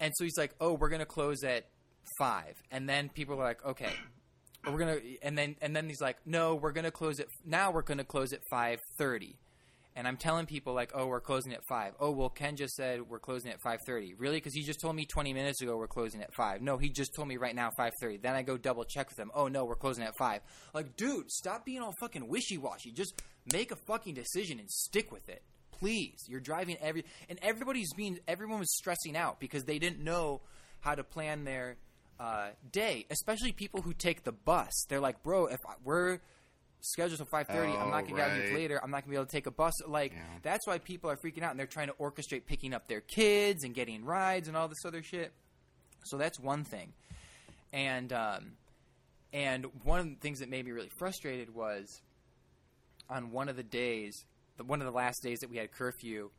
[0.00, 1.66] And so he's like, "Oh, we're gonna close at
[2.18, 2.56] five.
[2.70, 3.92] and then people are like, "Okay."
[4.64, 7.70] We're gonna, and then and then he's like, "No, we're gonna close at now.
[7.70, 9.36] We're gonna close at five thirty.
[9.96, 11.94] And I'm telling people like, "Oh, we're closing at five.
[11.98, 14.12] Oh, well, Ken just said we're closing at five thirty.
[14.12, 14.36] Really?
[14.36, 16.60] Because he just told me 20 minutes ago we're closing at five.
[16.60, 18.18] No, he just told me right now 5:30.
[18.20, 19.30] Then I go double check with him.
[19.34, 20.42] Oh no, we're closing at five.
[20.74, 22.92] Like, dude, stop being all fucking wishy washy.
[22.92, 23.20] Just
[23.52, 26.26] make a fucking decision and stick with it, please.
[26.28, 30.42] You're driving every and everybody's being everyone was stressing out because they didn't know
[30.80, 31.78] how to plan their
[32.20, 34.72] uh, day, especially people who take the bus.
[34.88, 36.18] They're like, bro, if I- we're
[36.92, 38.80] scheduled till five thirty, I'm Oh, not gonna get out here later.
[38.82, 39.72] I'm not gonna be able to take a bus.
[39.86, 40.22] Like Yeah.
[40.42, 43.64] that's why people are freaking out and they're trying to orchestrate picking up their kids
[43.64, 45.32] and getting rides and all this other shit.
[46.04, 46.92] So that's one thing.
[47.72, 48.52] And um,
[49.32, 52.00] and one of the things that made me really frustrated was
[53.10, 54.24] on one of the days,
[54.56, 56.30] the, one of the last days that we had curfew,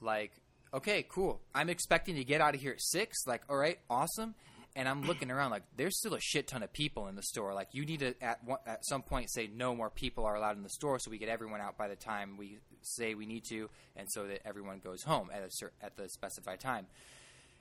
[0.00, 0.32] like,
[0.72, 1.40] okay, cool.
[1.54, 3.26] I'm expecting to get out of here at six.
[3.26, 4.34] Like, all right, awesome.
[4.76, 7.52] And I'm looking around like there's still a shit ton of people in the store.
[7.54, 10.56] Like you need to at one, at some point say no more people are allowed
[10.56, 13.44] in the store, so we get everyone out by the time we say we need
[13.48, 16.86] to, and so that everyone goes home at a at the specified time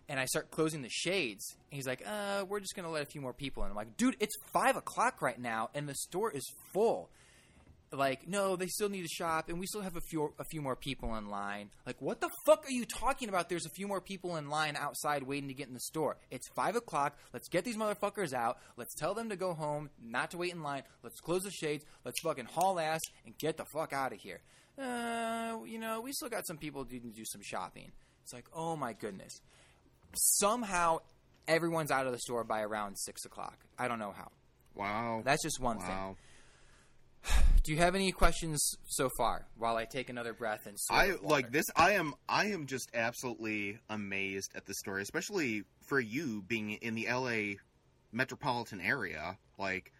[0.09, 1.55] and I start closing the shades.
[1.71, 3.69] And he's like, uh, we're just to let a few more people in.
[3.69, 7.09] I'm like, dude, it's five o'clock right now, and the store is full.
[7.91, 10.61] Like, no, they still need to shop, and we still have a few a few
[10.61, 11.71] more people in line.
[11.87, 13.49] Like, what the fuck are you talking about?
[13.49, 16.17] There's a few more people in line outside waiting to get in the store.
[16.29, 17.17] It's five o'clock.
[17.33, 18.59] Let's get these motherfuckers out.
[18.77, 20.83] Let's tell them to go home, not to wait in line.
[21.03, 21.83] Let's close the shades.
[22.05, 24.41] Let's fucking haul ass and get the fuck out of here.
[24.77, 27.91] Uh, you know, we still got some people to do some shopping.
[28.23, 29.41] It's like, oh my goodness
[30.15, 30.99] somehow
[31.47, 33.57] everyone's out of the store by around six o'clock.
[33.77, 34.29] I don't know how.
[34.75, 35.21] Wow.
[35.23, 36.15] That's just one thing.
[37.63, 39.47] Do you have any questions so far?
[39.57, 43.79] While I take another breath and i like this i am I am just absolutely
[43.89, 47.57] amazed at this story, especially for you being in the LA
[48.11, 49.37] metropolitan area.
[49.57, 49.91] Like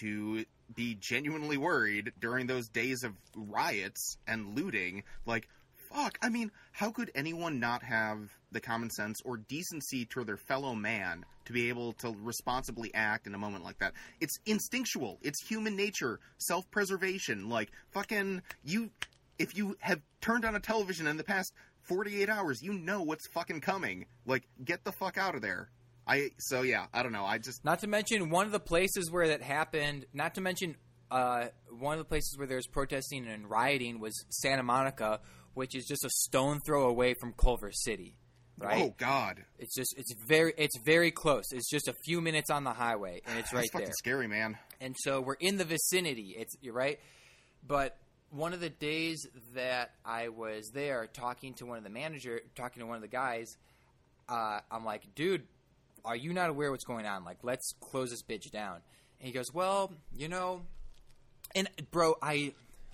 [0.00, 0.44] to
[0.74, 5.02] be genuinely worried during those days of riots and looting.
[5.26, 5.48] Like,
[5.94, 6.18] fuck.
[6.22, 10.74] I mean, how could anyone not have the common sense or decency to their fellow
[10.74, 13.92] man to be able to responsibly act in a moment like that?
[14.20, 15.18] It's instinctual.
[15.22, 17.48] It's human nature, self-preservation.
[17.48, 18.90] Like, fucking you
[19.38, 21.52] if you have turned on a television in the past
[21.82, 24.06] 48 hours, you know what's fucking coming.
[24.26, 25.70] Like, get the fuck out of there.
[26.06, 27.24] I so yeah, I don't know.
[27.24, 30.06] I just Not to mention one of the places where that happened.
[30.12, 30.76] Not to mention
[31.12, 35.20] uh, one of the places where there's protesting and rioting was Santa Monica,
[35.54, 38.16] which is just a stone throw away from Culver City.
[38.58, 38.82] Right?
[38.82, 41.44] oh god, It's just it's very it's very close.
[41.52, 43.94] It's just a few minutes on the highway, and it's right fucking there.
[43.96, 44.58] scary, man.
[44.80, 46.34] and so we're in the vicinity.
[46.38, 47.00] It's you're right,
[47.66, 47.96] but
[48.30, 52.80] one of the days that I was there talking to one of the manager, talking
[52.80, 53.56] to one of the guys,
[54.28, 55.42] uh, I'm like, dude,
[56.04, 57.24] are you not aware what's going on?
[57.24, 58.76] Like, let's close this bitch down.
[59.20, 60.62] And he goes, well, you know,
[61.54, 62.52] and bro, I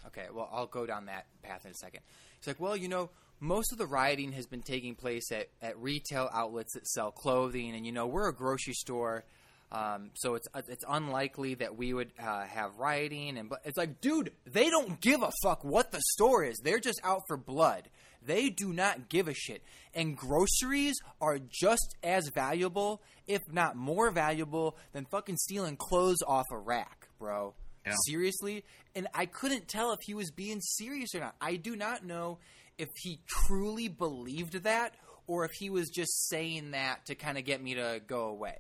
[0.09, 2.01] Okay, well, I'll go down that path in a second.
[2.49, 6.29] Like, well, you know, most of the rioting has been taking place at, at retail
[6.33, 9.25] outlets that sell clothing, and you know, we're a grocery store,
[9.71, 13.37] um, so it's it's unlikely that we would uh, have rioting.
[13.39, 16.59] And but it's like, dude, they don't give a fuck what the store is.
[16.63, 17.91] They're just out for blood.
[18.25, 19.63] They do not give a shit.
[19.95, 26.47] And groceries are just as valuable, if not more valuable, than fucking stealing clothes off
[26.51, 27.55] a rack, bro.
[27.89, 27.95] Yeah.
[28.07, 28.65] Seriously?
[28.95, 31.35] And I couldn't tell if he was being serious or not.
[31.41, 32.39] I do not know
[32.79, 34.95] if he truly believed that
[35.27, 38.57] or if he was just saying that to kind of get me to go away.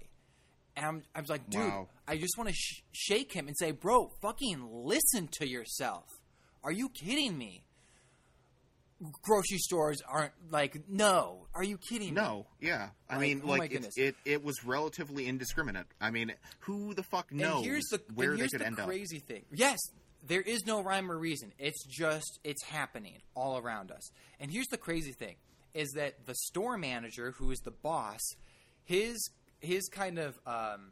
[0.77, 1.88] And I'm, I was like, dude, Wow.
[2.07, 6.05] I just want to sh- shake him and say, bro, fucking listen to yourself.
[6.62, 7.64] Are you kidding me?
[9.22, 11.46] Grocery stores aren't like, no.
[11.54, 12.20] Are you kidding me?
[12.20, 12.88] No, yeah.
[13.08, 15.87] I Like, mean, oh like it's, it it was relatively indiscriminate.
[16.00, 18.80] I mean, who the fuck knows and here's the where and they could the end
[18.80, 18.87] up?
[18.87, 19.44] crazy thing.
[19.52, 19.78] Yes,
[20.26, 21.52] there is no rhyme or reason.
[21.58, 24.11] It's just it's happening all around us.
[24.40, 25.37] And here's the crazy thing:
[25.74, 28.20] is that the store manager, who is the boss,
[28.84, 29.30] his
[29.61, 30.90] his kind of um,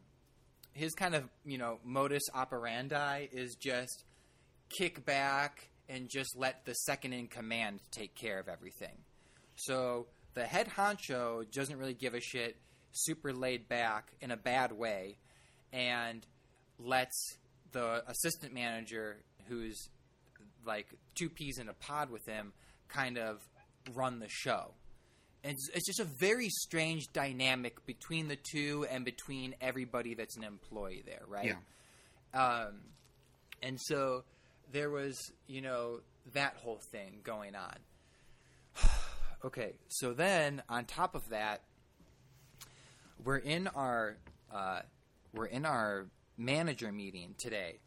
[0.71, 4.05] his kind of you know modus operandi is just
[4.69, 8.95] kick back and just let the second in command take care of everything.
[9.55, 12.57] So the head honcho doesn't really give a shit,
[12.91, 15.17] super laid back in a bad way,
[15.71, 16.25] and
[16.79, 17.37] lets
[17.71, 19.89] the assistant manager, who's
[20.65, 22.53] like two peas in a pod with him,
[22.89, 23.39] kind of
[23.93, 24.71] run the show.
[25.43, 30.35] And it's, it's just a very strange dynamic between the two and between everybody that's
[30.35, 31.55] an employee there, right?
[32.33, 32.65] Yeah.
[32.67, 32.79] Um,
[33.61, 34.23] and so
[34.71, 36.01] there was, you know,
[36.33, 37.75] that whole thing going on.
[39.45, 41.61] okay, so then on top of that,
[43.23, 44.17] we're in our
[44.53, 44.81] uh,
[45.33, 47.79] we're in our manager meeting today.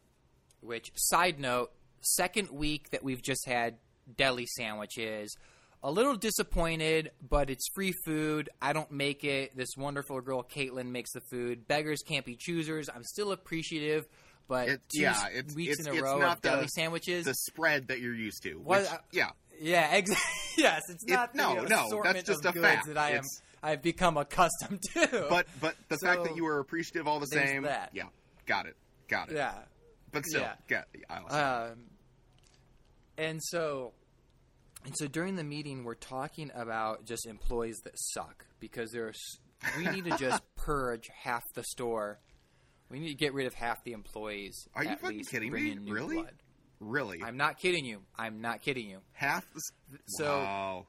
[0.61, 3.77] Which side note, second week that we've just had
[4.17, 5.35] deli sandwiches.
[5.83, 8.49] A little disappointed, but it's free food.
[8.61, 9.57] I don't make it.
[9.57, 11.67] This wonderful girl Caitlin makes the food.
[11.67, 12.87] Beggars can't be choosers.
[12.93, 14.05] I'm still appreciative,
[14.51, 16.67] but It- two yeah, it's- weeks it's- in a it's row not of deli the-
[16.67, 17.23] sandwiches.
[17.23, 18.55] The spread that you're used to.
[18.55, 19.29] Which- I- yeah,
[19.61, 20.25] yeah, exactly.
[20.57, 22.87] yes, it's It- not the no, know, no, that's just a fact.
[22.87, 23.15] that I am.
[23.19, 25.27] It's- I've become accustomed to.
[25.29, 27.63] but but the fact that you were appreciative all the same.
[27.63, 27.91] that.
[27.93, 28.09] Yeah,
[28.45, 28.75] got it,
[29.07, 29.35] got it.
[29.35, 29.53] yeah,
[30.11, 30.55] But still, yeah.
[30.67, 30.87] get.
[31.09, 31.17] I.
[31.69, 31.85] Um,
[33.17, 33.93] and so,
[34.83, 39.39] and so during the meeting, we're talking about just employees that suck because there's
[39.77, 42.19] we need to just purge half the store.
[42.91, 44.67] We need to get rid of half the employees.
[44.75, 45.77] Are you fucking least, kidding me?
[45.87, 46.17] Really?
[46.17, 46.33] blood.
[46.79, 48.01] really, I'm not kidding you.
[48.17, 48.99] I'm not kidding you.
[49.13, 49.61] half the.
[50.07, 50.87] So- wow.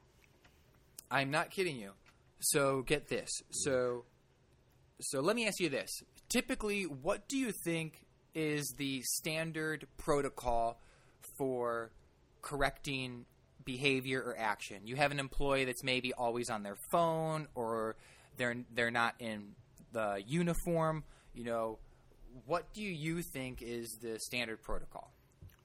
[1.09, 1.91] I'm not kidding you.
[2.39, 3.29] So get this.
[3.51, 4.05] So
[4.99, 5.89] so let me ask you this.
[6.29, 10.79] Typically, what do you think is the standard protocol
[11.37, 11.91] for
[12.41, 13.25] correcting
[13.63, 14.87] behavior or action?
[14.87, 17.95] You have an employee that's maybe always on their phone or
[18.37, 19.55] they're they're not in
[19.91, 21.79] the uniform, you know,
[22.45, 25.11] what do you think is the standard protocol?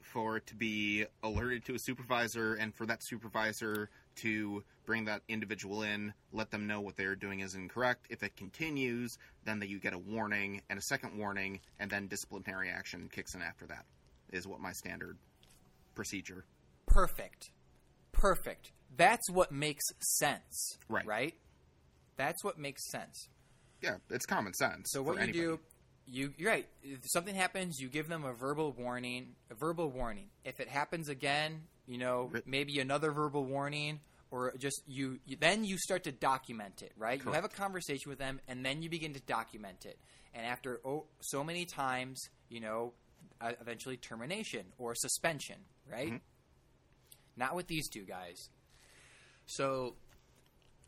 [0.09, 5.23] for it to be alerted to a supervisor and for that supervisor to bring that
[5.29, 8.07] individual in, let them know what they're doing is incorrect.
[8.11, 12.09] If it continues, then that you get a warning and a second warning, and then
[12.09, 13.85] disciplinary action kicks in after that.
[14.31, 15.17] Is what my standard
[15.95, 16.45] procedure.
[16.87, 17.51] Perfect.
[18.13, 18.73] Perfect.
[18.97, 20.79] That's what makes sense.
[20.89, 21.07] Right.
[21.07, 21.35] Right?
[22.17, 23.29] That's what makes sense.
[23.81, 24.91] Yeah, it's common sense.
[24.91, 25.39] So what you anybody.
[25.39, 25.61] do,
[26.11, 26.67] you you're right.
[26.83, 29.35] If something happens, you give them a verbal warning.
[29.51, 30.29] A verbal warning.
[30.45, 35.37] If it happens again, you know, Writ- maybe another verbal warning, or just you, you.
[35.39, 36.93] Then you start to document it.
[36.97, 37.23] Right.
[37.25, 39.99] You have a conversation with them, and then you begin to document it.
[40.35, 42.93] And after oh, so many times, you know,
[43.41, 45.57] uh, eventually termination or suspension.
[45.91, 46.13] Right.
[46.13, 46.21] Mhm.
[47.37, 48.51] Not with these two guys.
[49.47, 49.95] So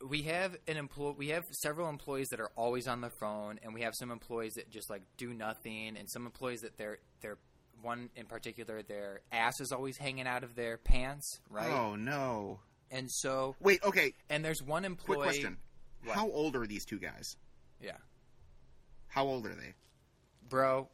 [0.09, 1.15] we have an employee.
[1.17, 4.55] We have several employees that are always on the phone, and we have some employees
[4.55, 7.37] that just like do nothing, and some employees that they're they're
[7.81, 11.69] one in particular, their ass is always hanging out of their pants, right?
[11.71, 12.59] Oh no!
[12.91, 14.13] And so, Wait, okay.
[14.29, 15.17] and there's one employee.
[15.17, 15.57] Quick question:
[16.03, 16.15] What?
[16.15, 17.37] How old are these two guys?
[17.81, 17.97] Yeah,
[19.07, 19.73] How old are they?
[20.47, 20.89] bro,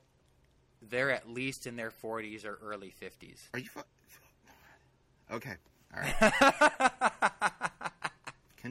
[0.81, 3.39] they're at least in their 40s or early 50s.
[3.53, 3.65] Are you?
[3.67, 3.81] Fu-
[5.35, 5.55] okay,
[5.95, 6.93] all right.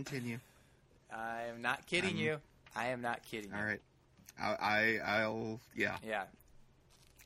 [0.04, 0.38] Continue.
[1.10, 2.38] I am not kidding you.
[2.74, 3.56] I am not kidding you.
[3.56, 3.80] All right.
[4.38, 5.96] I, I I'll yeah.
[6.06, 6.24] Yeah,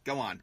[0.05, 0.41] Go on.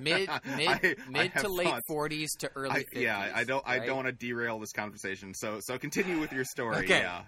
[0.00, 0.28] mid mid
[0.68, 1.72] I- I mid have to late.
[1.88, 3.02] 40s to early I, 50s.
[3.02, 5.32] yeah, I don't I don't want to derail this conversation.
[5.34, 6.78] So so continue with your story.
[6.78, 7.00] Okay.
[7.00, 7.22] Yeah.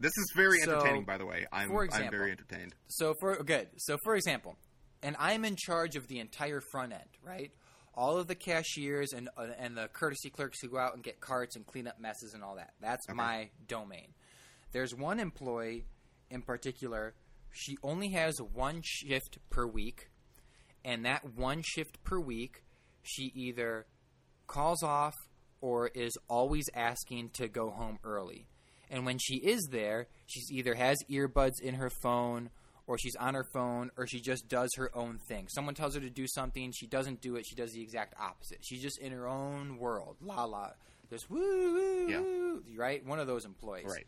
[0.00, 1.46] This is very So, entertaining, by the way.
[1.52, 2.74] I'm for I'm very entertained.
[2.88, 3.68] So for good.
[3.76, 4.56] So for example,
[5.00, 7.52] and I'm in charge of the entire front end, right?
[7.94, 11.20] All of the cashiers and uh, and the courtesy clerks who go out and get
[11.20, 12.72] carts and clean up messes and all that.
[12.80, 13.16] That's Okay.
[13.16, 14.14] my domain.
[14.72, 15.84] There's one employee
[16.30, 17.14] in particular.
[17.50, 20.10] She only has one shift per week,
[20.84, 22.64] and that one shift per week,
[23.02, 23.86] she either
[24.46, 25.14] calls off
[25.60, 28.46] or is always asking to go home early.
[28.90, 32.50] And when she is there, she either has earbuds in her phone
[32.86, 35.46] or she's on her phone or she just does her own thing.
[35.48, 38.58] Someone tells her to do something, she doesn't do it, she does the exact opposite.
[38.62, 40.16] She's just in her own world.
[40.20, 40.70] La la.
[41.10, 42.20] Just woo woo, Yeah.
[42.20, 43.04] woo, right?
[43.04, 43.86] One of those employees.
[43.86, 44.06] Right.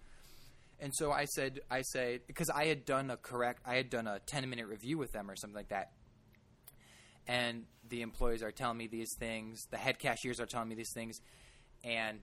[0.81, 4.07] And so I said, I said, because I had done a correct, I had done
[4.07, 5.93] a 10 minute review with them or something like that.
[7.27, 10.93] And the employees are telling me these things, the head cashiers are telling me these
[10.93, 11.21] things.
[11.85, 12.21] And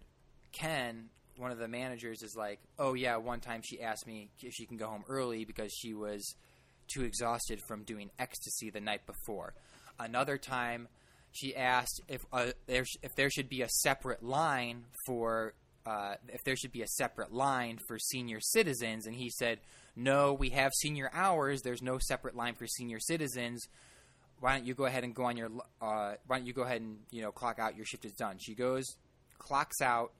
[0.51, 4.53] Ken, one of the managers, is like, oh, yeah, one time she asked me if
[4.53, 6.35] she can go home early because she was
[6.87, 9.53] too exhausted from doing ecstasy the night before.
[9.99, 10.87] Another time,
[11.31, 15.53] she asked if uh, there sh- if there should be a separate line for
[15.85, 19.59] uh, if there should be a separate line for senior citizens, and he said,
[19.95, 21.61] "No, we have senior hours.
[21.61, 23.65] There's no separate line for senior citizens.
[24.39, 25.49] Why don't you go ahead and go on your
[25.81, 27.75] uh, Why don't you go ahead and you know clock out?
[27.77, 28.85] Your shift is done." She goes,
[29.41, 30.11] clocks out,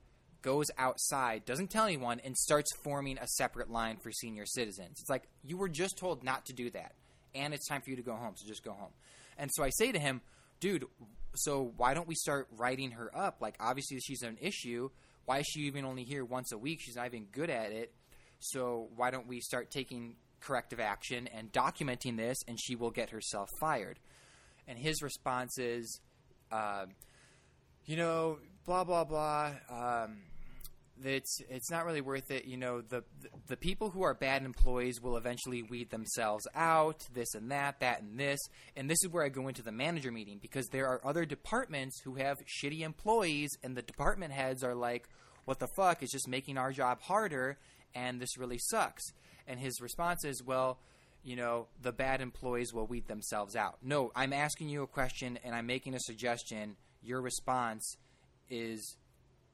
[0.41, 4.97] goes outside, doesn't tell anyone, and starts forming a separate line for senior citizens.
[4.99, 6.93] It's like you were just told not to do that,
[7.35, 8.33] and it's time for you to go home.
[8.35, 8.91] So just go home.
[9.37, 10.21] And so I say to him,
[10.59, 10.85] dude,
[11.35, 13.37] so why don't we start writing her up?
[13.39, 14.89] Like, obviously, she's an issue.
[15.25, 16.79] Why is she even only here once a week?
[16.81, 17.93] She's not even good at it.
[18.39, 23.11] So why don't we start taking corrective action and documenting this, and she will get
[23.11, 23.99] herself fired?
[24.67, 25.99] And his response is,
[26.51, 26.85] uh,
[27.85, 29.51] you know, blah blah blah.
[29.69, 30.17] Um,
[31.03, 32.45] it's it's not really worth it.
[32.45, 37.07] You know, the, the the people who are bad employees will eventually weed themselves out.
[37.13, 38.39] This and that, that and this,
[38.75, 41.99] and this is where I go into the manager meeting because there are other departments
[42.03, 45.07] who have shitty employees, and the department heads are like,
[45.45, 46.03] "What the fuck?
[46.03, 47.57] It's just making our job harder,
[47.95, 49.03] and this really sucks."
[49.47, 50.79] And his response is, "Well."
[51.23, 53.77] You know, the bad employees will weed themselves out.
[53.83, 56.77] No, I'm asking you a question and I'm making a suggestion.
[57.03, 57.95] Your response
[58.49, 58.97] is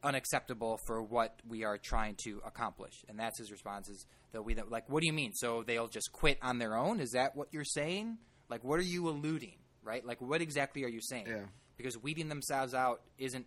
[0.04, 2.94] unacceptable for what we are trying to accomplish.
[3.10, 5.34] And that's his response is they'll be like, what do you mean?
[5.34, 7.00] So they'll just quit on their own?
[7.00, 8.18] Is that what you're saying?
[8.50, 10.06] Like, what are you alluding, right?
[10.06, 11.28] Like, what exactly are you saying?
[11.28, 11.46] Yeah.
[11.78, 13.46] Because weeding themselves out isn't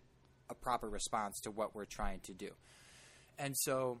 [0.49, 2.49] a proper response to what we're trying to do.
[3.39, 3.99] And so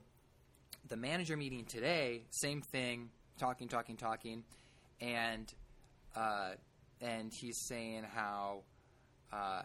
[0.87, 3.09] the manager meeting today, same thing,
[3.39, 4.43] talking, talking, talking,
[4.99, 5.51] and
[6.15, 6.51] uh,
[6.99, 8.63] and he's saying how
[9.33, 9.63] uh,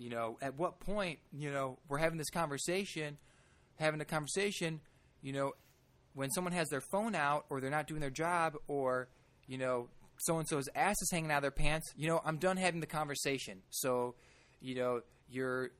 [0.00, 3.18] you know, at what point, you know, we're having this conversation,
[3.78, 4.80] having a conversation,
[5.20, 5.52] you know,
[6.14, 9.08] when someone has their phone out or they're not doing their job or,
[9.46, 9.88] you know,
[10.20, 12.80] so and so's ass is hanging out of their pants, you know, I'm done having
[12.80, 13.60] the conversation.
[13.68, 14.14] So,
[14.58, 15.70] you know, you're,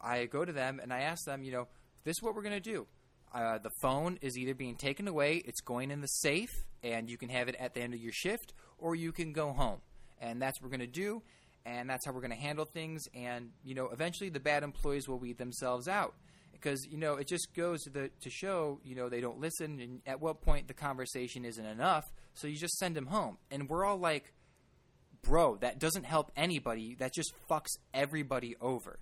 [0.00, 1.68] I go to them and I ask them, you know,
[2.02, 2.88] this is what we're going to do.
[3.32, 6.50] Uh, the phone is either being taken away, it's going in the safe,
[6.82, 9.52] and you can have it at the end of your shift, or you can go
[9.52, 9.78] home.
[10.20, 11.22] And that's what we're going to do
[11.64, 13.04] and that's how we're going to handle things.
[13.14, 16.14] And you know, eventually the bad employees will weed themselves out
[16.52, 19.80] because you know it just goes to the to show you know they don't listen,
[19.80, 23.38] and at what point the conversation isn't enough, so you just send them home.
[23.50, 24.32] And we're all like,
[25.22, 26.94] bro, that doesn't help anybody.
[26.98, 28.98] That just fucks everybody over,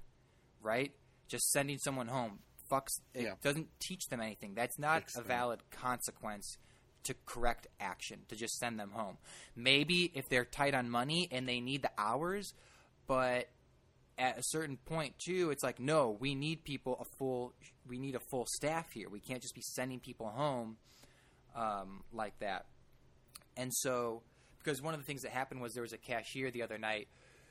[0.61, 0.93] right?
[1.29, 2.41] Just sending someone home
[2.71, 2.89] fucks.
[3.15, 3.35] It Yeah.
[3.43, 4.55] doesn't teach them anything.
[4.55, 6.59] That's not a valid consequence
[7.09, 9.19] to correct action to just send them home.
[9.55, 12.55] Maybe if they're tight on money and they need the hours,
[13.07, 13.49] but
[14.17, 17.53] at a certain point too, it's like no, we need people a full
[17.87, 19.09] we need a full staff here.
[19.09, 20.77] We can't just be sending people home
[21.57, 22.67] um, like that.
[23.57, 24.23] And so,
[24.59, 27.09] because one of the things that happened was there was a cashier the other night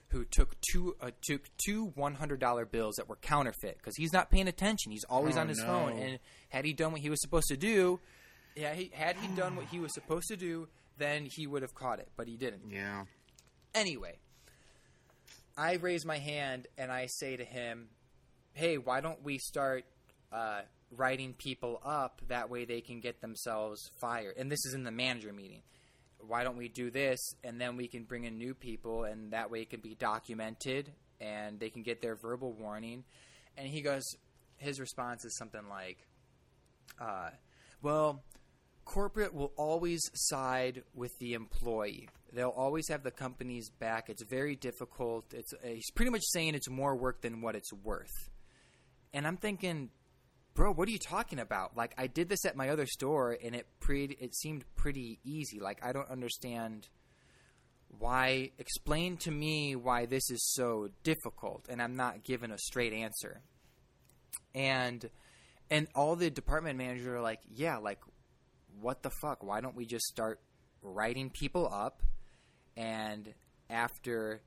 [0.09, 4.13] who took two uh, took two one hundred dollar bills that were counterfeit because he's
[4.13, 4.91] not paying attention.
[4.91, 5.65] He's always Oh, on his no.
[5.65, 7.99] phone, and had he done what he was supposed to do,
[8.57, 10.67] yeah, he, had he done what he was supposed to do,
[10.97, 12.71] then he would have caught it, but he didn't.
[12.71, 13.05] Yeah.
[13.75, 14.17] Anyway,
[15.55, 17.89] I raise my hand and I say to him,
[18.53, 19.85] "Hey, why don't we start
[20.31, 24.83] uh, writing people up that way they can get themselves fired?" And this is in
[24.83, 25.61] the manager meeting.
[26.19, 29.51] Why don't we do this and then we can bring in new people and that
[29.51, 30.91] way it can be documented
[31.21, 33.03] and they can get their verbal warning.
[33.55, 34.03] And he goes,
[34.58, 35.99] his response is something like,
[36.99, 37.29] uh,
[37.83, 38.23] "Well."
[38.88, 42.08] Corporate will always side with the employee.
[42.31, 44.10] They'll always have the company's back.
[44.10, 45.33] It's very difficult.
[45.33, 48.29] It's he's pretty much saying it's more work than what it's worth.
[49.13, 49.90] And I'm thinking,
[50.54, 51.75] bro, what are you talking about?
[51.75, 55.60] Like I did this at my other store and it pre it seemed pretty easy.
[55.60, 56.88] Like I don't understand
[58.00, 62.94] why explain to me why this is so difficult and i'm not given a straight
[62.94, 63.42] answer
[64.54, 65.10] and
[65.69, 68.00] and all the department managers are like yeah like
[68.82, 70.40] what the fuck why don't we just start
[70.82, 72.02] writing people up
[72.75, 73.34] and
[73.69, 74.42] after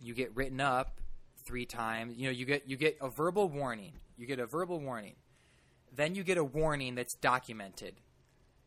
[0.00, 1.00] you get written up
[1.46, 4.80] three times you know you get you get a verbal warning you get a verbal
[4.80, 5.14] warning
[5.94, 7.94] then you get a warning that's documented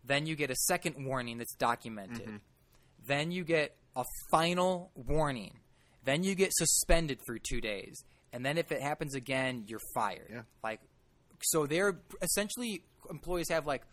[0.04, 2.38] then you get a second warning that's documented mm-hmm.
[3.06, 5.60] then you get a final warning.
[6.04, 8.04] Then you get suspended for two days.
[8.32, 10.30] And then if it happens again, you're fired.
[10.32, 10.42] Yeah.
[10.64, 10.80] Like,
[11.42, 13.84] so they're essentially employees have like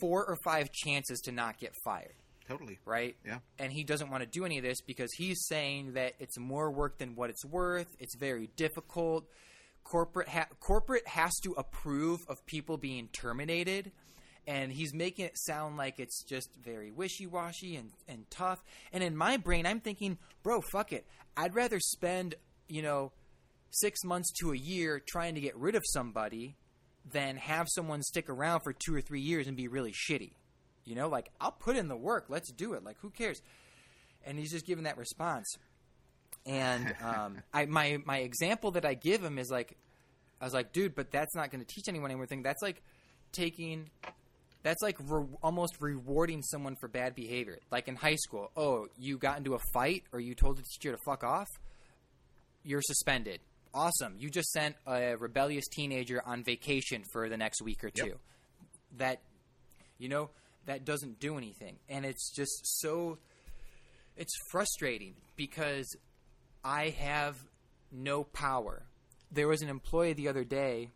[0.00, 2.14] four or five chances to not get fired,
[2.48, 2.78] Totally.
[2.84, 3.16] right?
[3.24, 3.38] Yeah.
[3.58, 6.70] And he doesn't want to do any of this because he's saying that it's more
[6.70, 7.88] work than what it's worth.
[7.98, 9.24] It's very difficult.
[9.82, 13.92] Corporate ha- corporate has to approve of people being terminated
[14.46, 18.62] and he's making it sound like it's just very wishy-washy and, and tough
[18.92, 21.06] and in my brain i'm thinking bro fuck it
[21.38, 22.34] i'd rather spend
[22.68, 23.10] you know
[23.70, 26.56] six months to a year trying to get rid of somebody
[27.12, 30.32] than have someone stick around for two or three years and be really shitty
[30.84, 33.42] you know like i'll put in the work let's do it like who cares
[34.26, 35.46] and he's just giving that response
[36.46, 39.76] and um, I, my my example that I give him is like,
[40.40, 42.42] I was like, dude, but that's not going to teach anyone anything.
[42.42, 42.82] That's like
[43.32, 43.90] taking,
[44.62, 47.58] that's like re- almost rewarding someone for bad behavior.
[47.70, 50.92] Like in high school, oh, you got into a fight or you told the teacher
[50.92, 51.48] to fuck off,
[52.62, 53.40] you're suspended.
[53.74, 58.06] Awesome, you just sent a rebellious teenager on vacation for the next week or two.
[58.06, 58.18] Yep.
[58.98, 59.20] That,
[59.98, 60.30] you know,
[60.66, 63.18] that doesn't do anything, and it's just so
[64.16, 65.96] it's frustrating because
[66.62, 67.36] I have
[67.90, 68.82] no power.
[69.32, 70.90] There was an employee the other day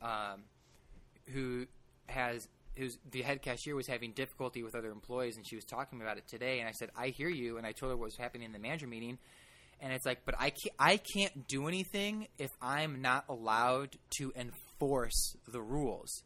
[0.00, 0.42] um,
[1.32, 1.66] who
[2.06, 6.00] has who's the head cashier was having difficulty with other employees, and she was talking
[6.00, 6.58] about it today.
[6.58, 8.58] And I said, "I hear you," and I told her what was happening in the
[8.58, 9.18] manager meeting.
[9.80, 14.32] And it's like, but I can't, I can't do anything if I'm not allowed to
[14.36, 16.22] enforce the rules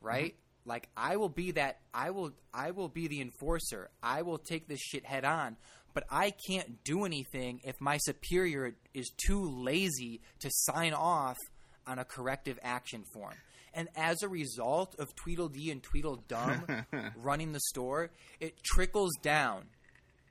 [0.00, 0.32] right?
[0.32, 0.70] Mm-hmm.
[0.70, 3.90] Like I will be that I will I will be the enforcer.
[4.02, 5.56] I will take this shit head on,
[5.94, 11.36] but I can't do anything if my superior is too lazy to sign off
[11.86, 13.34] on a corrective action form.
[13.72, 16.84] And as a result of Tweedledee and Tweedledum
[17.16, 18.10] running the store,
[18.40, 19.64] it trickles down.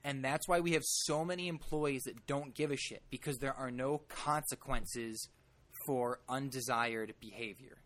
[0.08, 3.54] And that's why we have so many employees that don't give a shit because there
[3.54, 5.28] are no consequences
[5.86, 7.78] for undesired behavior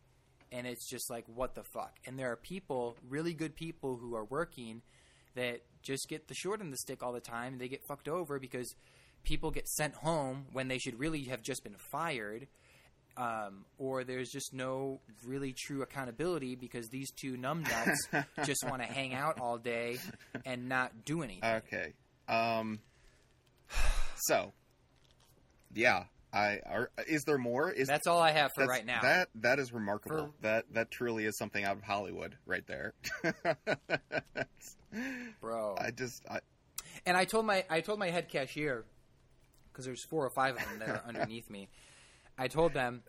[0.51, 4.15] and it's just like what the fuck and there are people really good people who
[4.15, 4.82] are working
[5.36, 7.82] that just get the short end of the stick all the time and they get
[7.88, 8.74] fucked over because
[9.24, 12.47] people get sent home when they should really have just been fired
[13.17, 17.97] um, or there's just no really true accountability because these two numbnuts
[18.45, 19.97] just want to hang out all day
[20.45, 21.43] and not do anything.
[21.43, 21.93] Okay.
[22.32, 22.79] Um.
[24.15, 24.53] So.
[25.73, 26.05] Yeah.
[26.34, 26.91] I are.
[27.07, 27.71] Is there more?
[27.71, 29.01] Is That's all I have for right now.
[29.01, 30.27] That that is remarkable.
[30.27, 32.93] For- that that truly is something out of Hollywood, right there.
[35.41, 35.75] Bro.
[35.77, 36.39] I just I,
[37.05, 38.86] And I told my I told my head cashier
[39.71, 41.67] because there's four or five of them that are underneath me.
[42.38, 43.03] I told them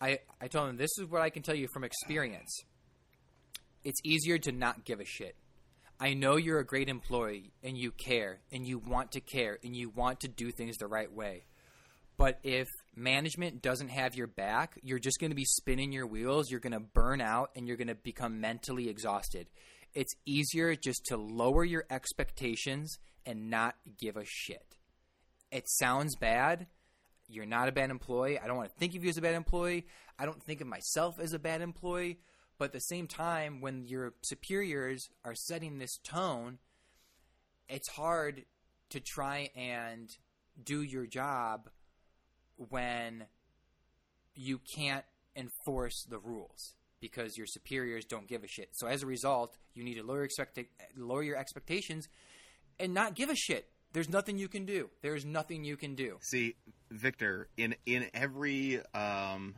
[0.00, 2.64] I I told them this is what I can tell you from experience.
[3.84, 5.36] It's easier to not give a shit.
[6.00, 9.76] I know you're a great employee and you care and you want to care and
[9.76, 11.44] you want to do things the right way.
[12.16, 16.50] But if management doesn't have your back, you're just going to be spinning your wheels,
[16.50, 19.48] you're going to burn out and you're going to become mentally exhausted.
[19.94, 24.76] It's easier just to lower your expectations and not give a shit.
[25.50, 26.66] It sounds bad.
[27.28, 28.38] You're not a bad employee.
[28.38, 29.86] I don't want to think of you as a bad employee.
[30.18, 32.18] I don't think of myself as a bad employee.
[32.58, 36.58] But at the same time, when your superiors are setting this tone,
[37.68, 38.44] it's hard
[38.90, 40.08] to try and
[40.62, 41.68] do your job
[42.56, 43.24] when
[44.34, 45.04] you can't
[45.36, 48.70] enforce the rules because your superiors don't give a shit.
[48.72, 50.58] So as a result, you need to lower expect
[50.96, 52.08] lower your expectations
[52.78, 53.68] and not give a shit.
[53.92, 54.90] There's nothing you can do.
[55.02, 56.18] There's nothing you can do.
[56.20, 56.56] see
[56.90, 59.54] Victor in in every um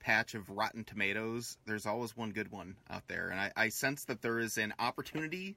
[0.00, 1.56] patch of rotten tomatoes.
[1.66, 4.74] There's always one good one out there, and I, I sense that there is an
[4.78, 5.56] opportunity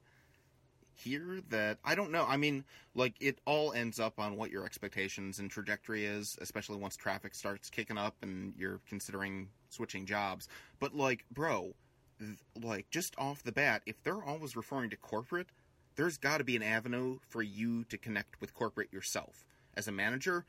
[0.96, 2.26] here that I don't know.
[2.28, 2.64] I mean,
[2.96, 7.36] like it all ends up on what your expectations and trajectory is, especially once traffic
[7.36, 10.48] starts kicking up and you're considering switching jobs.
[10.80, 11.74] But like, bro,
[12.20, 15.48] th- like just off the bat, if they're always referring to corporate,
[15.96, 19.92] there's got to be an avenue for you to connect with corporate yourself as a
[19.92, 20.46] manager.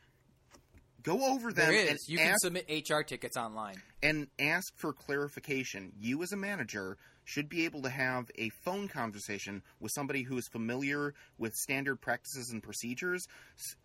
[1.04, 2.08] Go over them There and is.
[2.08, 3.76] You can submit HR tickets online.
[4.02, 5.92] and ask for clarification.
[6.00, 6.96] You as a manager
[7.26, 11.96] should be able to have a phone conversation with somebody who is familiar with standard
[11.96, 13.26] practices and procedures.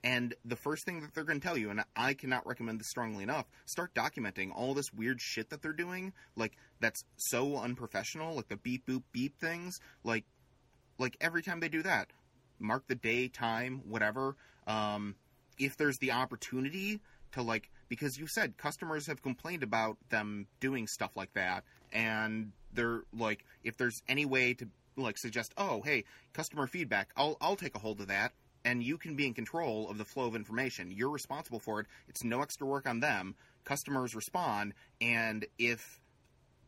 [0.03, 2.89] And the first thing that they're going to tell you, and I cannot recommend this
[2.89, 6.13] strongly enough, start documenting all this weird shit that they're doing.
[6.36, 9.80] Like that's so unprofessional, like the beep boop beep things.
[10.03, 10.26] Like,
[10.97, 12.11] like every time they do that,
[12.59, 14.36] mark the day, time, whatever.
[14.67, 15.15] Um,
[15.60, 16.99] if there's the opportunity
[17.32, 22.51] to like because you said customers have complained about them doing stuff like that and
[22.74, 26.03] they're like if there's any way to like suggest oh hey
[26.34, 28.34] customer feedback I'll I'll take a hold of that
[28.66, 30.91] and you can be in control of the flow of information.
[30.91, 31.88] You're responsible for it.
[32.10, 33.36] It's no extra work on them.
[33.64, 36.01] Customers respond and if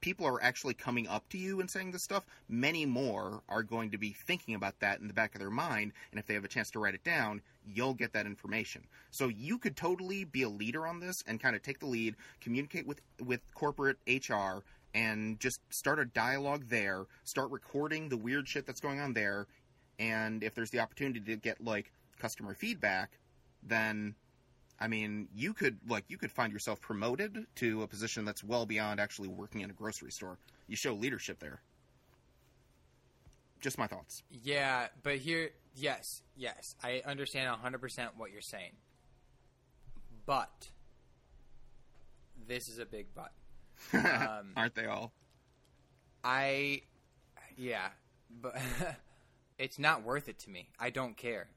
[0.02, 3.91] people are actually coming up to you and saying this stuff, many more are going
[3.91, 5.93] to be thinking about that in the back of their mind.
[6.12, 8.84] And if they have a chance to write it down, you'll get that information.
[9.12, 12.16] So you could totally be a leader on this and kind of take the lead,
[12.41, 18.47] communicate with, with corporate HR, and just start a dialogue there, start recording the weird
[18.47, 19.47] shit that's going on there.
[19.99, 23.12] And if there's the opportunity to get like customer feedback,
[23.64, 24.16] then
[24.82, 28.66] I mean, you could like you could find yourself promoted to a position that's well
[28.66, 30.40] beyond actually working in a grocery store.
[30.68, 31.62] You show leadership there.
[33.62, 34.24] Just my thoughts.
[34.32, 38.72] Yeah, but here, yes, yes, I understand 100% what you're saying.
[40.26, 40.72] But
[42.48, 43.32] this is a big but.
[43.94, 45.12] Um, Aren't they all?
[46.24, 46.82] I,
[47.58, 47.90] yeah,
[48.42, 48.56] but
[49.60, 50.70] it's not worth it to me.
[50.80, 51.48] I don't care.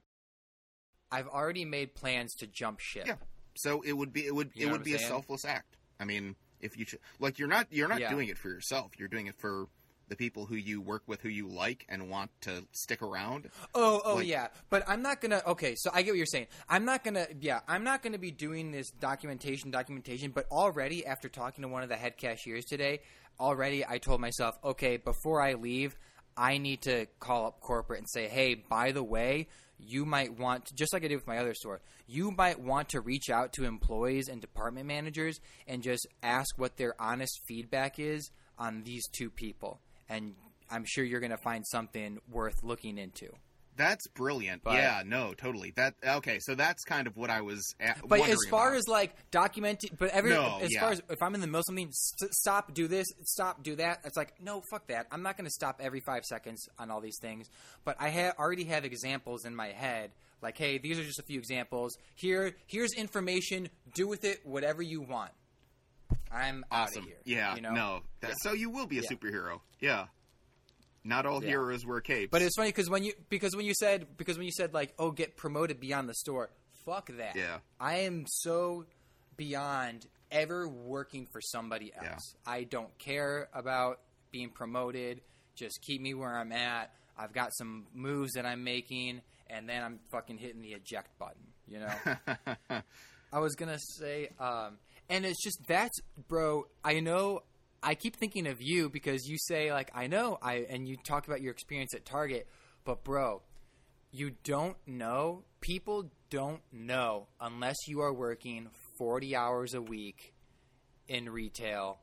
[1.14, 3.06] I've already made plans to jump ship.
[3.06, 3.16] Yeah.
[3.56, 5.76] So it would be it would You it would be I'm a selfless act.
[6.00, 8.10] I mean, if you ch- like, you're not you're not Yeah.
[8.10, 8.92] doing it for yourself.
[8.98, 9.68] You're doing it for
[10.08, 13.48] the people who you work with, who you like, and want to stick around.
[13.74, 14.48] Oh, oh Like- yeah.
[14.70, 15.40] But I'm not gonna.
[15.46, 16.48] Okay, so I get what you're saying.
[16.68, 17.26] I'm not gonna.
[17.40, 20.32] Yeah, I'm not gonna be doing this documentation, documentation.
[20.32, 23.00] But already, after talking to one of the head cashiers today,
[23.40, 25.96] already I told myself, okay, before I leave,
[26.36, 29.48] I need to call up corporate and say, hey, by the way,
[29.86, 32.90] you might want to, just like I did with my other store, you might want
[32.90, 37.98] to reach out to employees and department managers and just ask what their honest feedback
[37.98, 39.80] is on these two people.
[40.08, 40.34] And
[40.70, 43.28] I'm sure you're going to find something worth looking into.
[43.76, 44.62] That's brilliant.
[44.62, 45.72] But- yeah, no, totally.
[45.76, 46.38] That okay.
[46.40, 47.74] So that's kind of what I was.
[47.80, 48.78] At, But as far about.
[48.78, 50.80] as like documenting, but every No, as yeah.
[50.80, 53.76] far as if I'm in the middle of something, st- stop, do this, stop, do
[53.76, 54.00] that.
[54.04, 55.06] It's like no, fuck that.
[55.10, 57.48] I'm not going to stop every five seconds on all these things.
[57.84, 60.12] But I ha- already have examples in my head.
[60.42, 61.96] Like, hey, these are just a few examples.
[62.14, 63.70] Here, here's information.
[63.94, 65.30] Do with it whatever you want.
[66.30, 67.02] I'm out awesome.
[67.04, 67.16] of here.
[67.24, 67.70] Yeah, you know?
[67.72, 68.00] no.
[68.20, 68.34] That, Yeah.
[68.42, 69.08] So you will be a Yeah.
[69.10, 69.60] superhero.
[69.80, 70.06] Yeah.
[71.04, 71.50] Not all Yeah.
[71.50, 72.30] heroes wear capes.
[72.30, 74.94] But it's funny because when you because when you said because when you said like
[74.98, 76.50] oh get promoted beyond the store,
[76.86, 77.36] fuck that.
[77.36, 77.58] Yeah.
[77.78, 78.86] I am so
[79.36, 82.34] beyond ever working for somebody else.
[82.46, 82.52] Yeah.
[82.52, 84.00] I don't care about
[84.30, 85.20] being promoted.
[85.54, 86.90] Just keep me where I'm at.
[87.16, 91.42] I've got some moves that I'm making, and then I'm fucking hitting the eject button.
[91.68, 91.94] You know.
[93.32, 94.78] I was gonna say, um,
[95.08, 95.98] and it's just that's,
[96.28, 96.66] bro.
[96.84, 97.42] I know.
[97.84, 101.26] I keep thinking of you because you say like I know I, and you talk
[101.26, 102.48] about your experience at Target,
[102.84, 103.42] but bro,
[104.10, 105.42] you don't know.
[105.60, 108.68] People don't know unless you are working
[108.98, 110.32] forty hours a week
[111.08, 111.98] in retail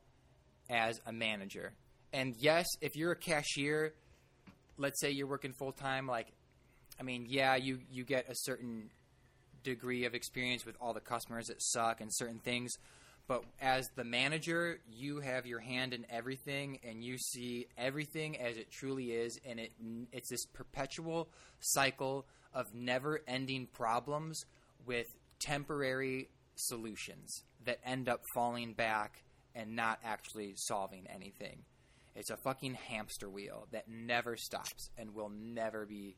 [0.70, 1.72] as a manager.
[2.12, 3.94] And yes, if you're a cashier,
[4.76, 6.28] let's say you're working full time, like,
[7.00, 8.90] I mean, yeah, you you get a certain
[9.64, 12.72] degree of experience with all the customers that suck and certain things.
[13.28, 18.56] But as the manager, you have your hand in everything, and you see everything as
[18.56, 19.72] it truly is, and it
[20.12, 21.28] it's this perpetual
[21.60, 24.44] cycle of never-ending problems
[24.84, 25.06] with
[25.38, 29.22] temporary solutions that end up falling back
[29.54, 31.64] and not actually solving anything.
[32.14, 36.16] It's a fucking hamster wheel that never stops and will never be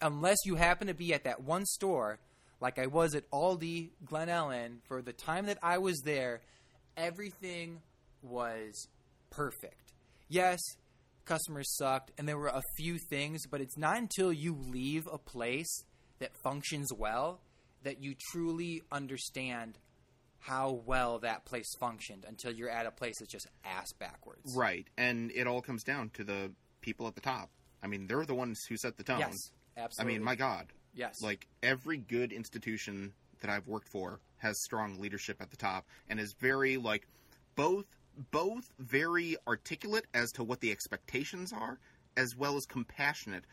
[0.00, 2.18] unless you happen to be at that one store
[2.60, 6.40] like I was at Aldi Glen Ellyn for the time that I was there,
[6.96, 7.80] everything
[8.22, 8.88] was
[9.30, 9.92] perfect.
[10.28, 10.60] Yes,
[11.24, 15.18] customers sucked and there were a few things, but it's not until you leave a
[15.18, 15.84] place
[16.18, 17.40] that functions well
[17.82, 19.78] that you truly understand
[20.38, 24.54] how well that place functioned until you're at a place that's just ass backwards.
[24.56, 26.50] right, and it all comes down to the
[26.80, 27.50] people at the top.
[27.82, 29.20] I mean, they're the ones who set the tone.
[29.20, 29.36] Yes,
[29.76, 30.14] absolutely.
[30.14, 31.22] I mean, my God, yes.
[31.22, 36.18] like every good institution that I've worked for has strong leadership at the top and
[36.18, 37.06] is very like
[37.54, 37.84] both
[38.30, 41.78] both very articulate as to what the expectations are
[42.16, 43.44] as well as compassionate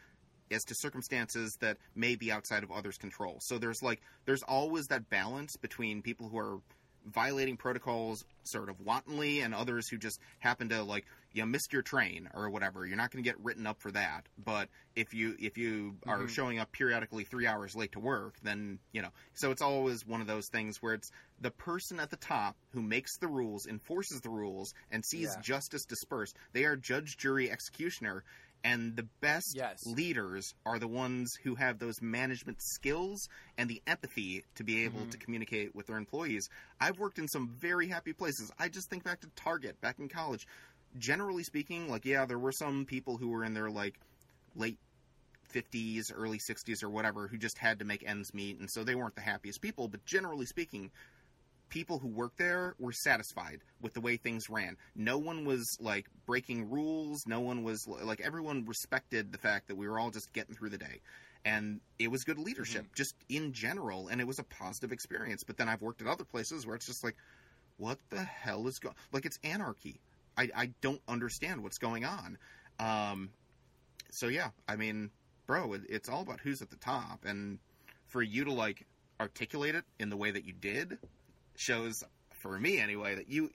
[0.52, 3.39] as to circumstances that may be outside of others' control.
[3.41, 6.60] So there's like there's always that balance between people who are
[7.06, 11.82] violating protocols sort of wantonly, and others who just happen to like you missed your
[11.82, 12.86] train or whatever.
[12.86, 14.28] You're not going to get written up for that.
[14.38, 16.30] But if you if you are Mhm.
[16.30, 19.12] showing up periodically three hours late to work, then you know.
[19.34, 22.82] So it's always one of those things where it's the person at the top who
[22.82, 25.41] makes the rules, enforces the rules, and sees Yeah.
[25.41, 26.38] justice dispersed.
[26.54, 28.24] They are judge, jury, executioner.
[28.64, 29.86] And the best Yes.
[29.86, 35.05] leaders are the ones who have those management skills and the empathy to be able
[35.05, 35.11] Mhm.
[35.11, 36.49] to communicate with their employees.
[36.80, 38.51] I've worked in some very happy places.
[38.57, 40.47] I just think back to Target back in college.
[40.97, 43.99] Generally speaking, like yeah, there were some people who were in their like
[44.55, 44.78] late
[45.43, 48.95] 50s, early 60s or whatever who just had to make ends meet and so they
[48.95, 50.89] weren't the happiest people, but generally speaking,
[51.74, 54.78] people who worked there were satisfied with the way things ran.
[54.95, 57.26] No one was like breaking rules.
[57.26, 60.69] No one was like everyone respected the fact that we were all just getting through
[60.69, 61.01] the day.
[61.43, 65.43] And it was good leadership just in general and it was a positive experience.
[65.43, 67.15] But then I've worked at other places where it's just like
[67.78, 69.99] what the hell is going like it's anarchy.
[70.38, 72.38] I I don't understand what's going on.
[72.80, 73.32] Um
[74.11, 75.09] so yeah, I mean,
[75.47, 77.57] bro, it, it's all about who's at the top and
[78.09, 78.86] for you to like
[79.19, 80.99] articulate it in the way that you did
[81.64, 82.03] shows
[82.41, 83.49] for me anyway that you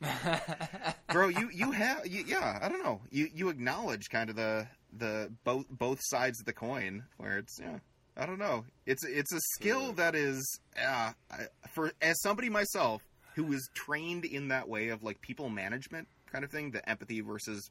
[1.13, 3.01] bro you you have you, yeah i don't know.
[3.11, 7.59] You you acknowledge kind of the the both both sides of the coin where it's
[7.61, 7.79] yeah
[8.17, 8.65] i don't know.
[8.87, 10.43] It's it's a skill that is
[10.83, 13.03] uh I- for as somebody myself
[13.35, 17.21] who was trained in that way of like people management kind of thing the empathy
[17.21, 17.71] versus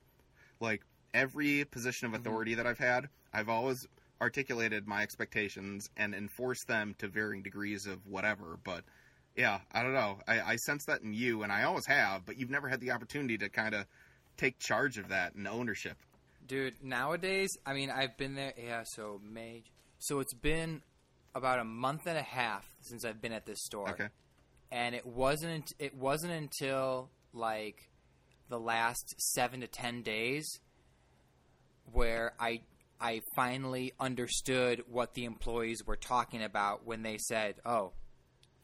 [0.60, 0.82] like
[1.14, 2.18] every position of Mhm.
[2.20, 3.86] authority that i've had i've always
[4.22, 8.84] articulated my expectations and enforced them to varying degrees of whatever but
[9.38, 10.18] yeah, I don't know.
[10.28, 12.92] I, I sense that in you, and I always have, but you've never had the
[12.92, 13.86] opportunity to kind of
[14.36, 15.96] take charge of that and ownership.
[16.48, 18.54] Dude, nowadays, I mean, I've been there.
[18.58, 19.64] Yeah, so May.
[20.00, 20.82] So it's been
[21.36, 23.90] about a month and a half since I've been at this store.
[23.92, 24.08] Okay.
[24.72, 25.72] And it wasn't.
[25.78, 27.90] It wasn't until like
[28.50, 30.60] the last seven to ten days
[31.92, 32.62] where I
[33.00, 37.94] I finally understood what the employees were talking about when they said, "Oh,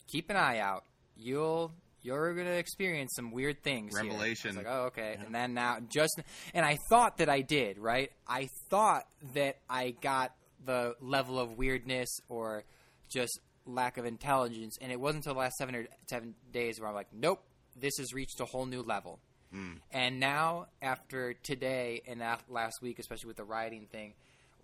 [0.07, 0.83] keep an eye out.
[1.15, 1.73] You'll."
[2.05, 3.95] You're gonna experience some weird things.
[3.95, 4.55] here." I was Revelation.
[4.57, 5.17] like, oh, okay.
[5.25, 6.21] And then now, just
[6.53, 8.11] and I thought that I did, right?
[8.27, 10.35] I thought that I got
[10.65, 12.65] the level of weirdness or
[13.09, 16.89] just lack of intelligence, and it wasn't until the last seven or seven days where
[16.89, 17.41] I'm like, nope,
[17.79, 19.19] this has reached a whole new level.
[19.53, 19.77] Mm.
[19.91, 24.13] And now, after today and last week, especially with the rioting thing,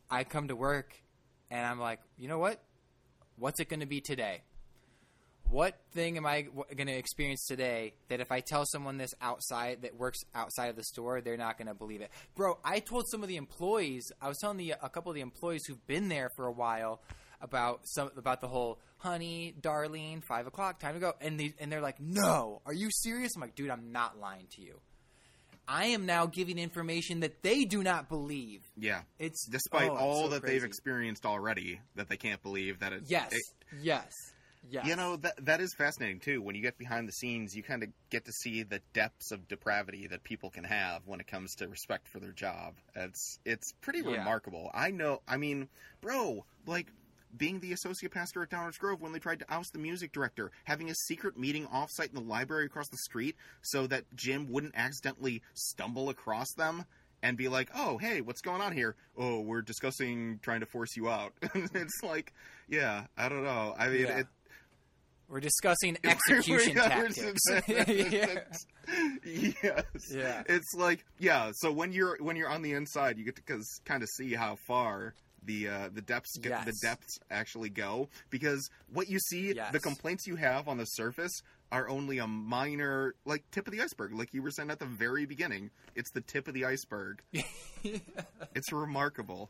[0.10, 0.94] I come to work
[1.52, 2.62] and I'm like, you know what?
[3.38, 4.42] What's it going to be today?
[5.50, 9.82] What thing am I going to experience today that if I tell someone this outside
[9.82, 12.12] that works outside of the store, they're not going to believe it?
[12.36, 15.22] Bro, I told some of the employees, I was telling the a couple of the
[15.22, 17.02] employees who've been there for a while
[17.42, 21.72] about some about the whole honey, darling, five o'clock, time to go, and they and
[21.72, 23.32] they're like, no, are you serious?
[23.36, 24.80] I'm like, dude, I'm not lying to you.
[25.68, 28.62] I am now giving information that they do not believe.
[28.76, 29.02] Yeah.
[29.20, 30.56] It's Despite oh, all so that crazy.
[30.56, 33.04] they've experienced already, that they can't believe that it.
[33.08, 33.44] Yes, it-
[33.82, 34.12] yes,
[34.72, 36.42] You know that that is fascinating too.
[36.42, 39.48] When you get behind the scenes, you kind of get to see the depths of
[39.48, 42.76] depravity that people can have when it comes to respect for their job.
[42.96, 44.18] It's it's pretty Yeah.
[44.18, 44.70] remarkable.
[44.74, 45.22] I know.
[45.28, 45.70] I mean,
[46.02, 46.88] bro, like
[47.38, 50.52] being the associate pastor at Downers Grove when they tried to oust the music director,
[50.64, 54.74] having a secret meeting offsite in the library across the street so that Jim wouldn't
[54.76, 56.86] accidentally stumble across them.
[57.22, 58.96] And be like, oh, hey, what's going on here?
[59.18, 61.34] Oh, we're discussing trying to force you out.
[61.54, 62.34] it's like,
[62.70, 63.76] yeah, I don't know.
[63.78, 64.20] I mean, Yeah.
[64.20, 64.28] it,
[65.30, 67.42] We're discussing execution Yeah, tactics.
[67.68, 68.40] yeah.
[69.64, 70.12] yes.
[70.12, 70.44] Yeah.
[70.48, 71.52] It's like yeah.
[71.56, 74.58] So when you're when you're on the inside, you get to kind of see how
[74.68, 75.14] far
[75.44, 79.72] the uh, the depths get, the depths actually go because what you see Yes.
[79.72, 81.32] the complaints you have on the surface
[81.72, 84.86] are only a minor like tip of the iceberg like you were saying at the
[84.86, 87.22] very beginning it's the tip of the iceberg
[88.54, 89.50] it's remarkable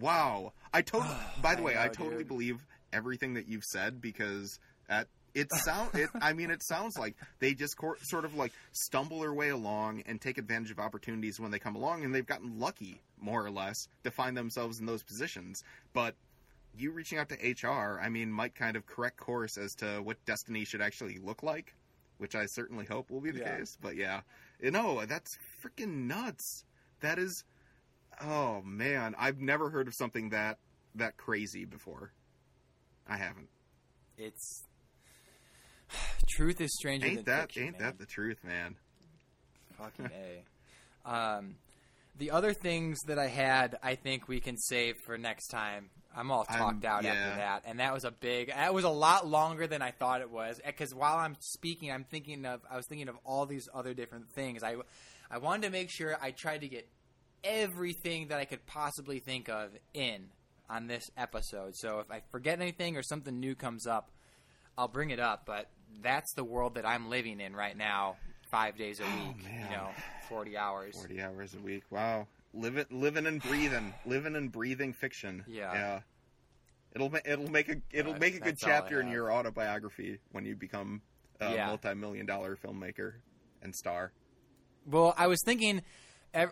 [0.00, 2.28] wow i totally by the I way i know, totally dude.
[2.28, 4.58] believe everything that you've said because
[4.88, 8.52] at it sound it i mean it sounds like they just cor- sort of like
[8.72, 12.26] stumble their way along and take advantage of opportunities when they come along and they've
[12.26, 15.62] gotten lucky more or less to find themselves in those positions.
[15.92, 16.14] But
[16.76, 20.16] you reaching out to hr i mean might kind of correct course as to what
[20.26, 21.74] destiny should actually look like
[22.18, 23.56] which i certainly hope will be the Yeah.
[23.58, 24.20] case but yeah.
[24.60, 26.64] You know that's freaking nuts.
[27.00, 27.44] That is
[28.20, 29.14] oh man.
[29.18, 30.58] I've never heard of something that
[30.96, 32.12] that crazy before.
[33.08, 33.48] I haven't.
[34.16, 34.64] It's
[36.28, 37.82] truth is stranger ain't than that fiction, ain't man.
[37.82, 38.76] that the truth man
[39.78, 40.10] Fucking
[41.06, 41.10] a.
[41.10, 41.54] Um,
[42.18, 45.90] The other things that I had, I think we can save for next time.
[46.16, 47.12] I'm all I'm- talked out yeah.
[47.12, 48.48] after that, and that was a big.
[48.48, 50.60] That was a lot longer than I thought it was.
[50.64, 52.60] Because while I'm speaking, I'm thinking of.
[52.68, 54.64] I was thinking of all these other different things.
[54.64, 54.74] I,
[55.30, 56.88] I wanted to make sure I tried to get
[57.44, 60.26] everything that I could possibly think of in
[60.68, 61.76] on this episode.
[61.76, 64.10] So if I forget anything or something new comes up,
[64.76, 65.44] I'll bring it up.
[65.46, 65.68] But
[66.02, 68.16] that's the world that I'm living in right now.
[68.50, 69.70] Five days a week, you Oh, man.
[69.72, 69.88] know,
[70.28, 70.94] forty hours.
[70.96, 71.82] Forty hours a week.
[71.90, 72.26] Wow.
[72.54, 75.44] Living, living and breathing, living and breathing fiction.
[75.46, 75.72] Yeah.
[75.74, 76.00] Yeah.
[76.94, 79.30] It'll it'll make a it'll Uh, make a good that's all I chapter in your
[79.30, 81.02] autobiography when you become
[81.40, 81.66] a Yeah.
[81.66, 83.16] multi-million dollar filmmaker
[83.60, 84.12] and star.
[84.86, 85.82] Well, I was thinking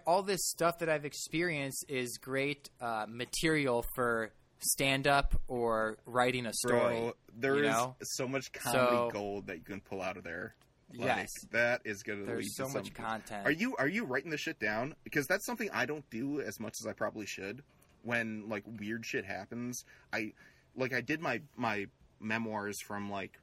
[0.07, 6.47] all this stuff that I've experienced is great uh, material for stand up or writing
[6.47, 6.79] a story.
[7.01, 7.97] Bro, there is know?
[8.03, 10.55] so much comedy So- gold that you can pull out of there.
[10.95, 11.31] Like, Yes.
[11.51, 13.45] that is going to lead so to much content.
[13.45, 14.95] Are you are you writing the shit down?
[15.03, 17.65] Because that's something I don't do as much as I probably should.
[18.03, 20.33] When like weird shit happens, I
[20.77, 21.87] like I did my my
[22.21, 23.41] memoirs from like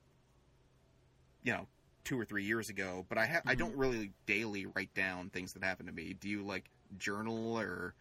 [1.44, 1.68] you know
[2.06, 3.60] two or three years ago, but I ha- I Mhm.
[3.60, 6.14] don't really daily write down things that happen to me.
[6.14, 7.94] Do you like journal or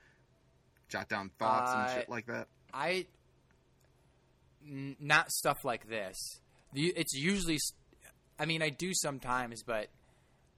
[0.89, 2.47] jot down thoughts Uh, and shit like that?
[2.73, 3.07] I
[4.67, 6.17] n- not stuff like this.
[6.75, 7.59] It's usually,
[8.39, 9.89] I mean, I do sometimes, but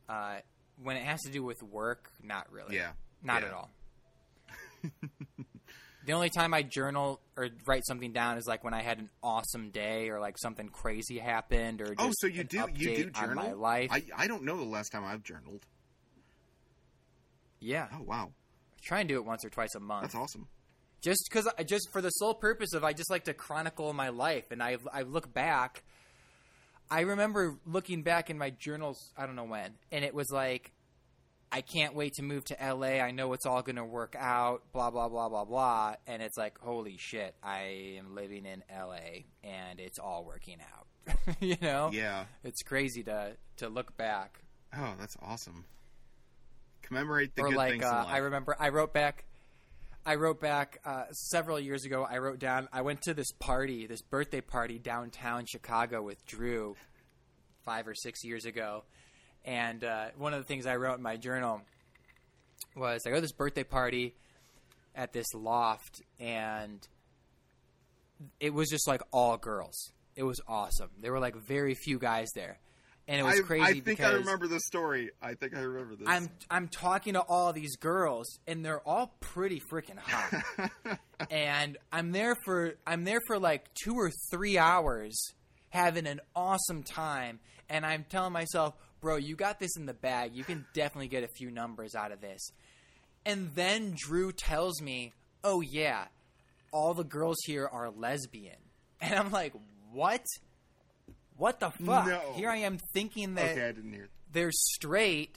[0.08, 0.36] uh,
[0.82, 2.76] when it has to do with work, not really.
[2.76, 2.92] Yeah,
[3.22, 3.48] not yeah.
[3.48, 3.70] at all.
[6.06, 9.10] the only time I journal or write something down is like when I had an
[9.22, 13.10] awesome day or like something crazy happened or just Oh, so you do you do
[13.10, 13.34] journal?
[13.44, 13.90] my life.
[13.90, 15.64] I I don't know the last time I've journaled.
[17.60, 18.30] yeah, Oh wow,
[18.76, 20.02] I try and do it once or twice a month.
[20.02, 20.46] that's awesome.
[21.04, 24.08] Just because I just for the sole purpose of I just like to chronicle my
[24.08, 25.84] life, and I I look back.
[26.90, 29.12] I remember looking back in my journals.
[29.16, 30.72] I don't know when, and it was like,
[31.52, 33.00] I can't wait to move to LA.
[33.02, 34.62] I know it's all going to work out.
[34.72, 35.94] Blah blah blah blah blah.
[36.06, 37.34] And it's like, holy shit!
[37.42, 41.16] I am living in LA, and it's all working out.
[41.40, 42.24] you know, Yeah.
[42.44, 44.40] it's crazy to to look back.
[44.76, 45.64] Oh, that's awesome.
[46.82, 48.04] Commemorate the or good like things uh.
[48.06, 49.24] I remember I wrote back
[50.06, 53.86] I wrote back uh, several years ago I wrote down I went to this party
[53.86, 56.76] this birthday party downtown Chicago with Drew
[57.64, 58.84] 5 or 6 years ago.
[59.46, 61.62] And uh, one of the things I wrote in my journal
[62.76, 64.14] was I go to this birthday party
[64.94, 66.86] at this loft and
[68.40, 69.92] it was just like all girls.
[70.16, 70.90] It was awesome.
[71.00, 72.58] There were like very few guys there
[73.06, 75.10] and it was I, crazy I think because I remember this story.
[75.20, 76.08] I think I remember this.
[76.08, 80.98] I'm I'm talking to all these girls, and they're all pretty freaking hot.
[81.30, 85.14] and I'm there for I'm there for like two or three hours,
[85.68, 87.40] having an awesome time.
[87.68, 90.34] And I'm telling myself, bro, you got this in the bag.
[90.34, 92.50] You can definitely get a few numbers out of this.
[93.26, 96.06] And then Drew tells me, oh yeah,
[96.72, 98.56] all the girls here are lesbian.
[99.00, 99.52] And I'm like,
[99.92, 100.24] what?
[101.36, 102.06] What the fuck?
[102.06, 102.20] No.
[102.34, 104.08] Here I am thinking that okay, I didn't hear.
[104.32, 105.36] they're straight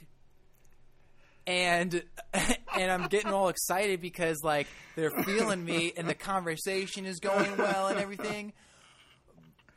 [1.46, 2.02] and
[2.34, 7.56] and I'm getting all excited because like they're feeling me and the conversation is going
[7.56, 8.52] well and everything.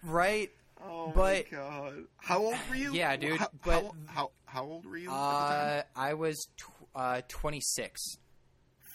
[0.03, 0.51] Right?
[0.83, 1.93] Oh But- my god!
[2.17, 2.93] How old were you?
[2.93, 5.09] Yeah, dude, How, but- how, how how old were you?
[5.09, 5.83] at the time?
[5.95, 8.01] Uh I was tw- uh 26.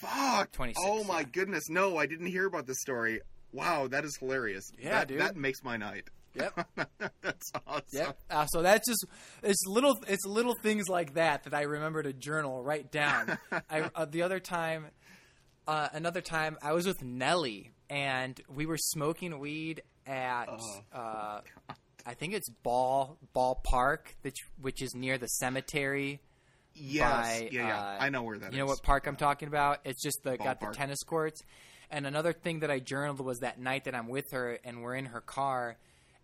[0.01, 0.51] Fuck!
[0.51, 1.25] 26, Oh my yeah.
[1.31, 1.69] goodness!
[1.69, 3.21] No, I didn't hear about this story.
[3.51, 4.71] Wow, that is hilarious.
[4.77, 5.21] Yeah, that, dude.
[5.21, 6.03] That makes my night.
[6.37, 6.67] Yep.
[7.21, 7.83] That's awesome.
[7.91, 8.17] Yep.
[8.29, 9.05] Uh, so that's just
[9.43, 13.37] it's little it's little things like that that I remember to journal, write down.
[13.69, 14.87] I uh, the other time,
[15.67, 20.97] uh, another time I was with Nelly and we were smoking weed at Oh.
[20.97, 21.41] uh,
[22.05, 26.21] I think it's Ball Ball Park, which which is near the cemetery.
[26.73, 27.09] Yes.
[27.41, 27.79] by, yeah, yeah.
[27.79, 28.53] uh, I know where that is.
[28.53, 29.79] you know what park I'm talking about?
[29.83, 31.41] It's just the got the tennis courts.
[31.89, 34.95] And another thing that I journaled was that night that I'm with her and we're
[34.95, 35.77] in her car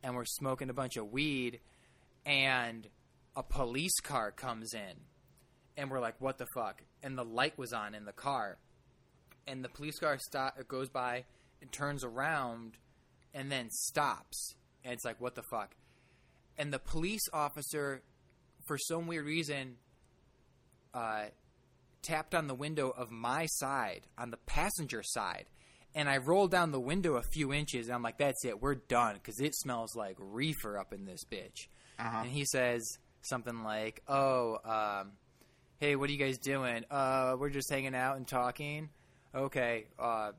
[0.04, 1.62] and we're smoking a bunch of weed
[2.26, 2.88] and
[3.36, 4.99] a police car comes in
[5.78, 6.84] and we're like, what the fuck?
[7.01, 8.58] And the light was on in the car.
[9.47, 11.26] And the police car stop, goes by
[11.62, 12.78] and turns around
[13.34, 14.56] and then stops.
[14.84, 15.76] And it's like, what the fuck?
[16.58, 18.04] And the police officer,
[18.68, 19.78] for some weird reason,
[20.93, 21.26] uh,
[22.04, 25.45] tapped on the window of my side, on the passenger side.
[25.95, 28.75] And I rolled down the window a few inches, and I'm like, that's it, we're
[28.75, 31.67] done, because it smells like reefer up in this bitch.
[31.99, 32.21] Uh-huh.
[32.23, 35.11] And he says something like, oh, um,
[35.79, 36.83] hey, what are you guys doing?
[36.89, 38.89] Uh, we're just hanging out and talking.
[39.35, 40.31] Okay, uh,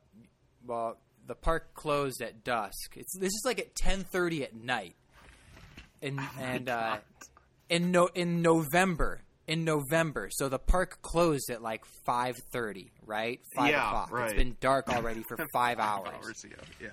[0.65, 0.97] well,
[1.27, 2.95] the park closed at dusk.
[2.95, 4.95] It's this is like at 10:30 at night.
[6.01, 6.97] And and uh,
[7.69, 10.29] in no in November, in November.
[10.31, 13.39] So the park closed at like 5:30, right?
[13.55, 14.11] 5 Yeah, o'clock.
[14.11, 14.29] right.
[14.31, 16.43] It's been dark already for 5 hours.
[16.43, 16.55] ago.
[16.81, 16.89] Yeah.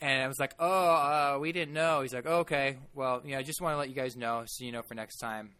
[0.00, 3.42] And I was like, "Oh, uh, we didn't know." He's like, "Okay, well, yeah, I
[3.44, 5.50] just want to let you guys know, so you know for next time."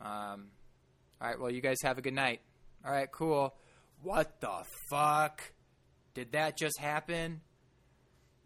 [0.00, 0.50] Um,
[1.20, 2.40] all right, well, you guys have a good night.
[2.86, 3.56] All right, cool.
[4.02, 5.42] What the fuck?
[6.14, 7.40] Did that just happen?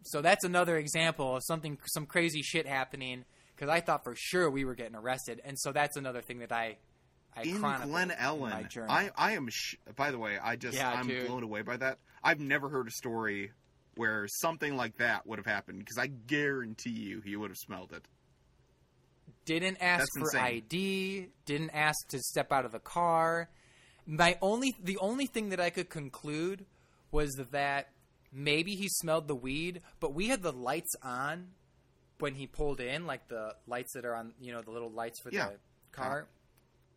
[0.05, 3.23] So that's another example of something, some crazy shit happening.
[3.55, 6.51] Because I thought for sure we were getting arrested, and so that's another thing that
[6.51, 6.77] I,
[7.35, 8.87] I in Glen Ellyn.
[8.89, 9.47] I I am.
[9.49, 11.27] Sh- by the way, I just Yeah, I'm dude.
[11.27, 11.99] blown away by that.
[12.23, 13.51] I've never heard a story
[13.95, 17.91] where something like that would have happened because I guarantee you he would have smelled
[17.93, 18.07] it.
[19.45, 20.41] didn't ask That's for insane.
[20.55, 23.49] ID, didn't ask to step out of the car.
[24.05, 26.65] My only the only thing that I could conclude
[27.11, 27.89] was that
[28.31, 31.49] maybe he smelled the weed, but we had the lights on
[32.19, 35.19] when he pulled in, like the lights that are on, you know, the little lights
[35.21, 35.49] for Yeah.
[35.49, 35.59] the
[35.91, 36.27] car.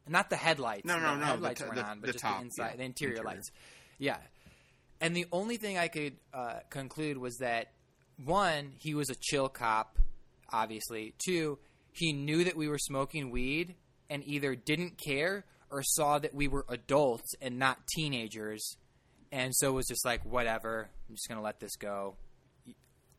[0.09, 0.84] Not the headlights.
[0.84, 2.44] No, no, the no, the headlights t- weren't the- on, but the just top, the
[2.44, 3.34] inside, yeah, the interior, interior.
[3.34, 3.50] lights.
[3.98, 4.16] Yeah.
[5.00, 7.72] And the only thing I could uh, conclude was that
[8.24, 9.98] one, he was a chill cop,
[10.52, 11.14] obviously.
[11.24, 11.59] Two,
[11.92, 13.74] he knew that we were smoking weed
[14.09, 18.76] and either didn't care or saw that we were adults and not teenagers,
[19.32, 22.14] and so was just like, whatever, I'm just gonna let this go.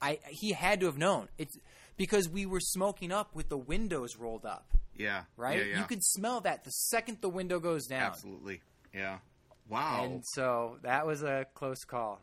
[0.02, 1.58] I he had to have known it's
[1.98, 5.24] because we were smoking up with the windows rolled up, Yeah.
[5.36, 5.60] right?
[5.60, 5.80] Yeah, yeah.
[5.80, 8.04] You can smell that the second the window goes down.
[8.04, 8.62] Absolutely.
[8.94, 9.18] Yeah.
[9.70, 10.04] Wow.
[10.06, 12.22] And so that was a close call.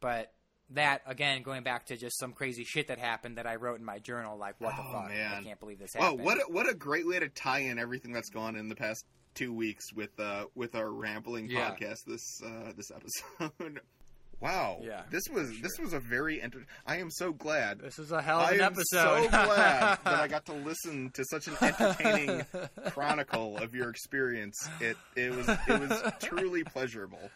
[0.00, 0.32] But
[0.70, 3.84] that again, going back to just some crazy shit that happened that I wrote in
[3.84, 5.10] my journal, like what the Oh, fuck?
[5.10, 6.20] I can't believe this happened.
[6.22, 9.06] what a, what a great way to tie in everything that's gone in the past
[9.34, 11.70] two weeks with uh with our rambling Yeah.
[11.70, 13.80] podcast this uh this episode.
[14.40, 14.78] wow.
[14.82, 16.64] Yeah, This was this was a very enter.
[16.86, 17.80] I am so glad.
[17.80, 19.24] This was a hell of an I an am episode.
[19.24, 22.46] so glad that I got to listen to such an entertaining
[22.90, 24.56] chronicle of your experience.
[24.80, 27.30] It it was it was truly pleasurable.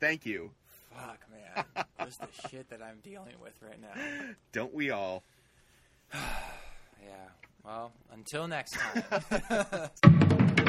[0.00, 0.50] Thank you.
[0.94, 1.84] Fuck, man.
[2.04, 4.00] Just the shit that I'm dealing with right now.
[4.52, 5.22] Don't we all?
[7.02, 7.28] Yeah.
[7.64, 10.62] Well, until next time.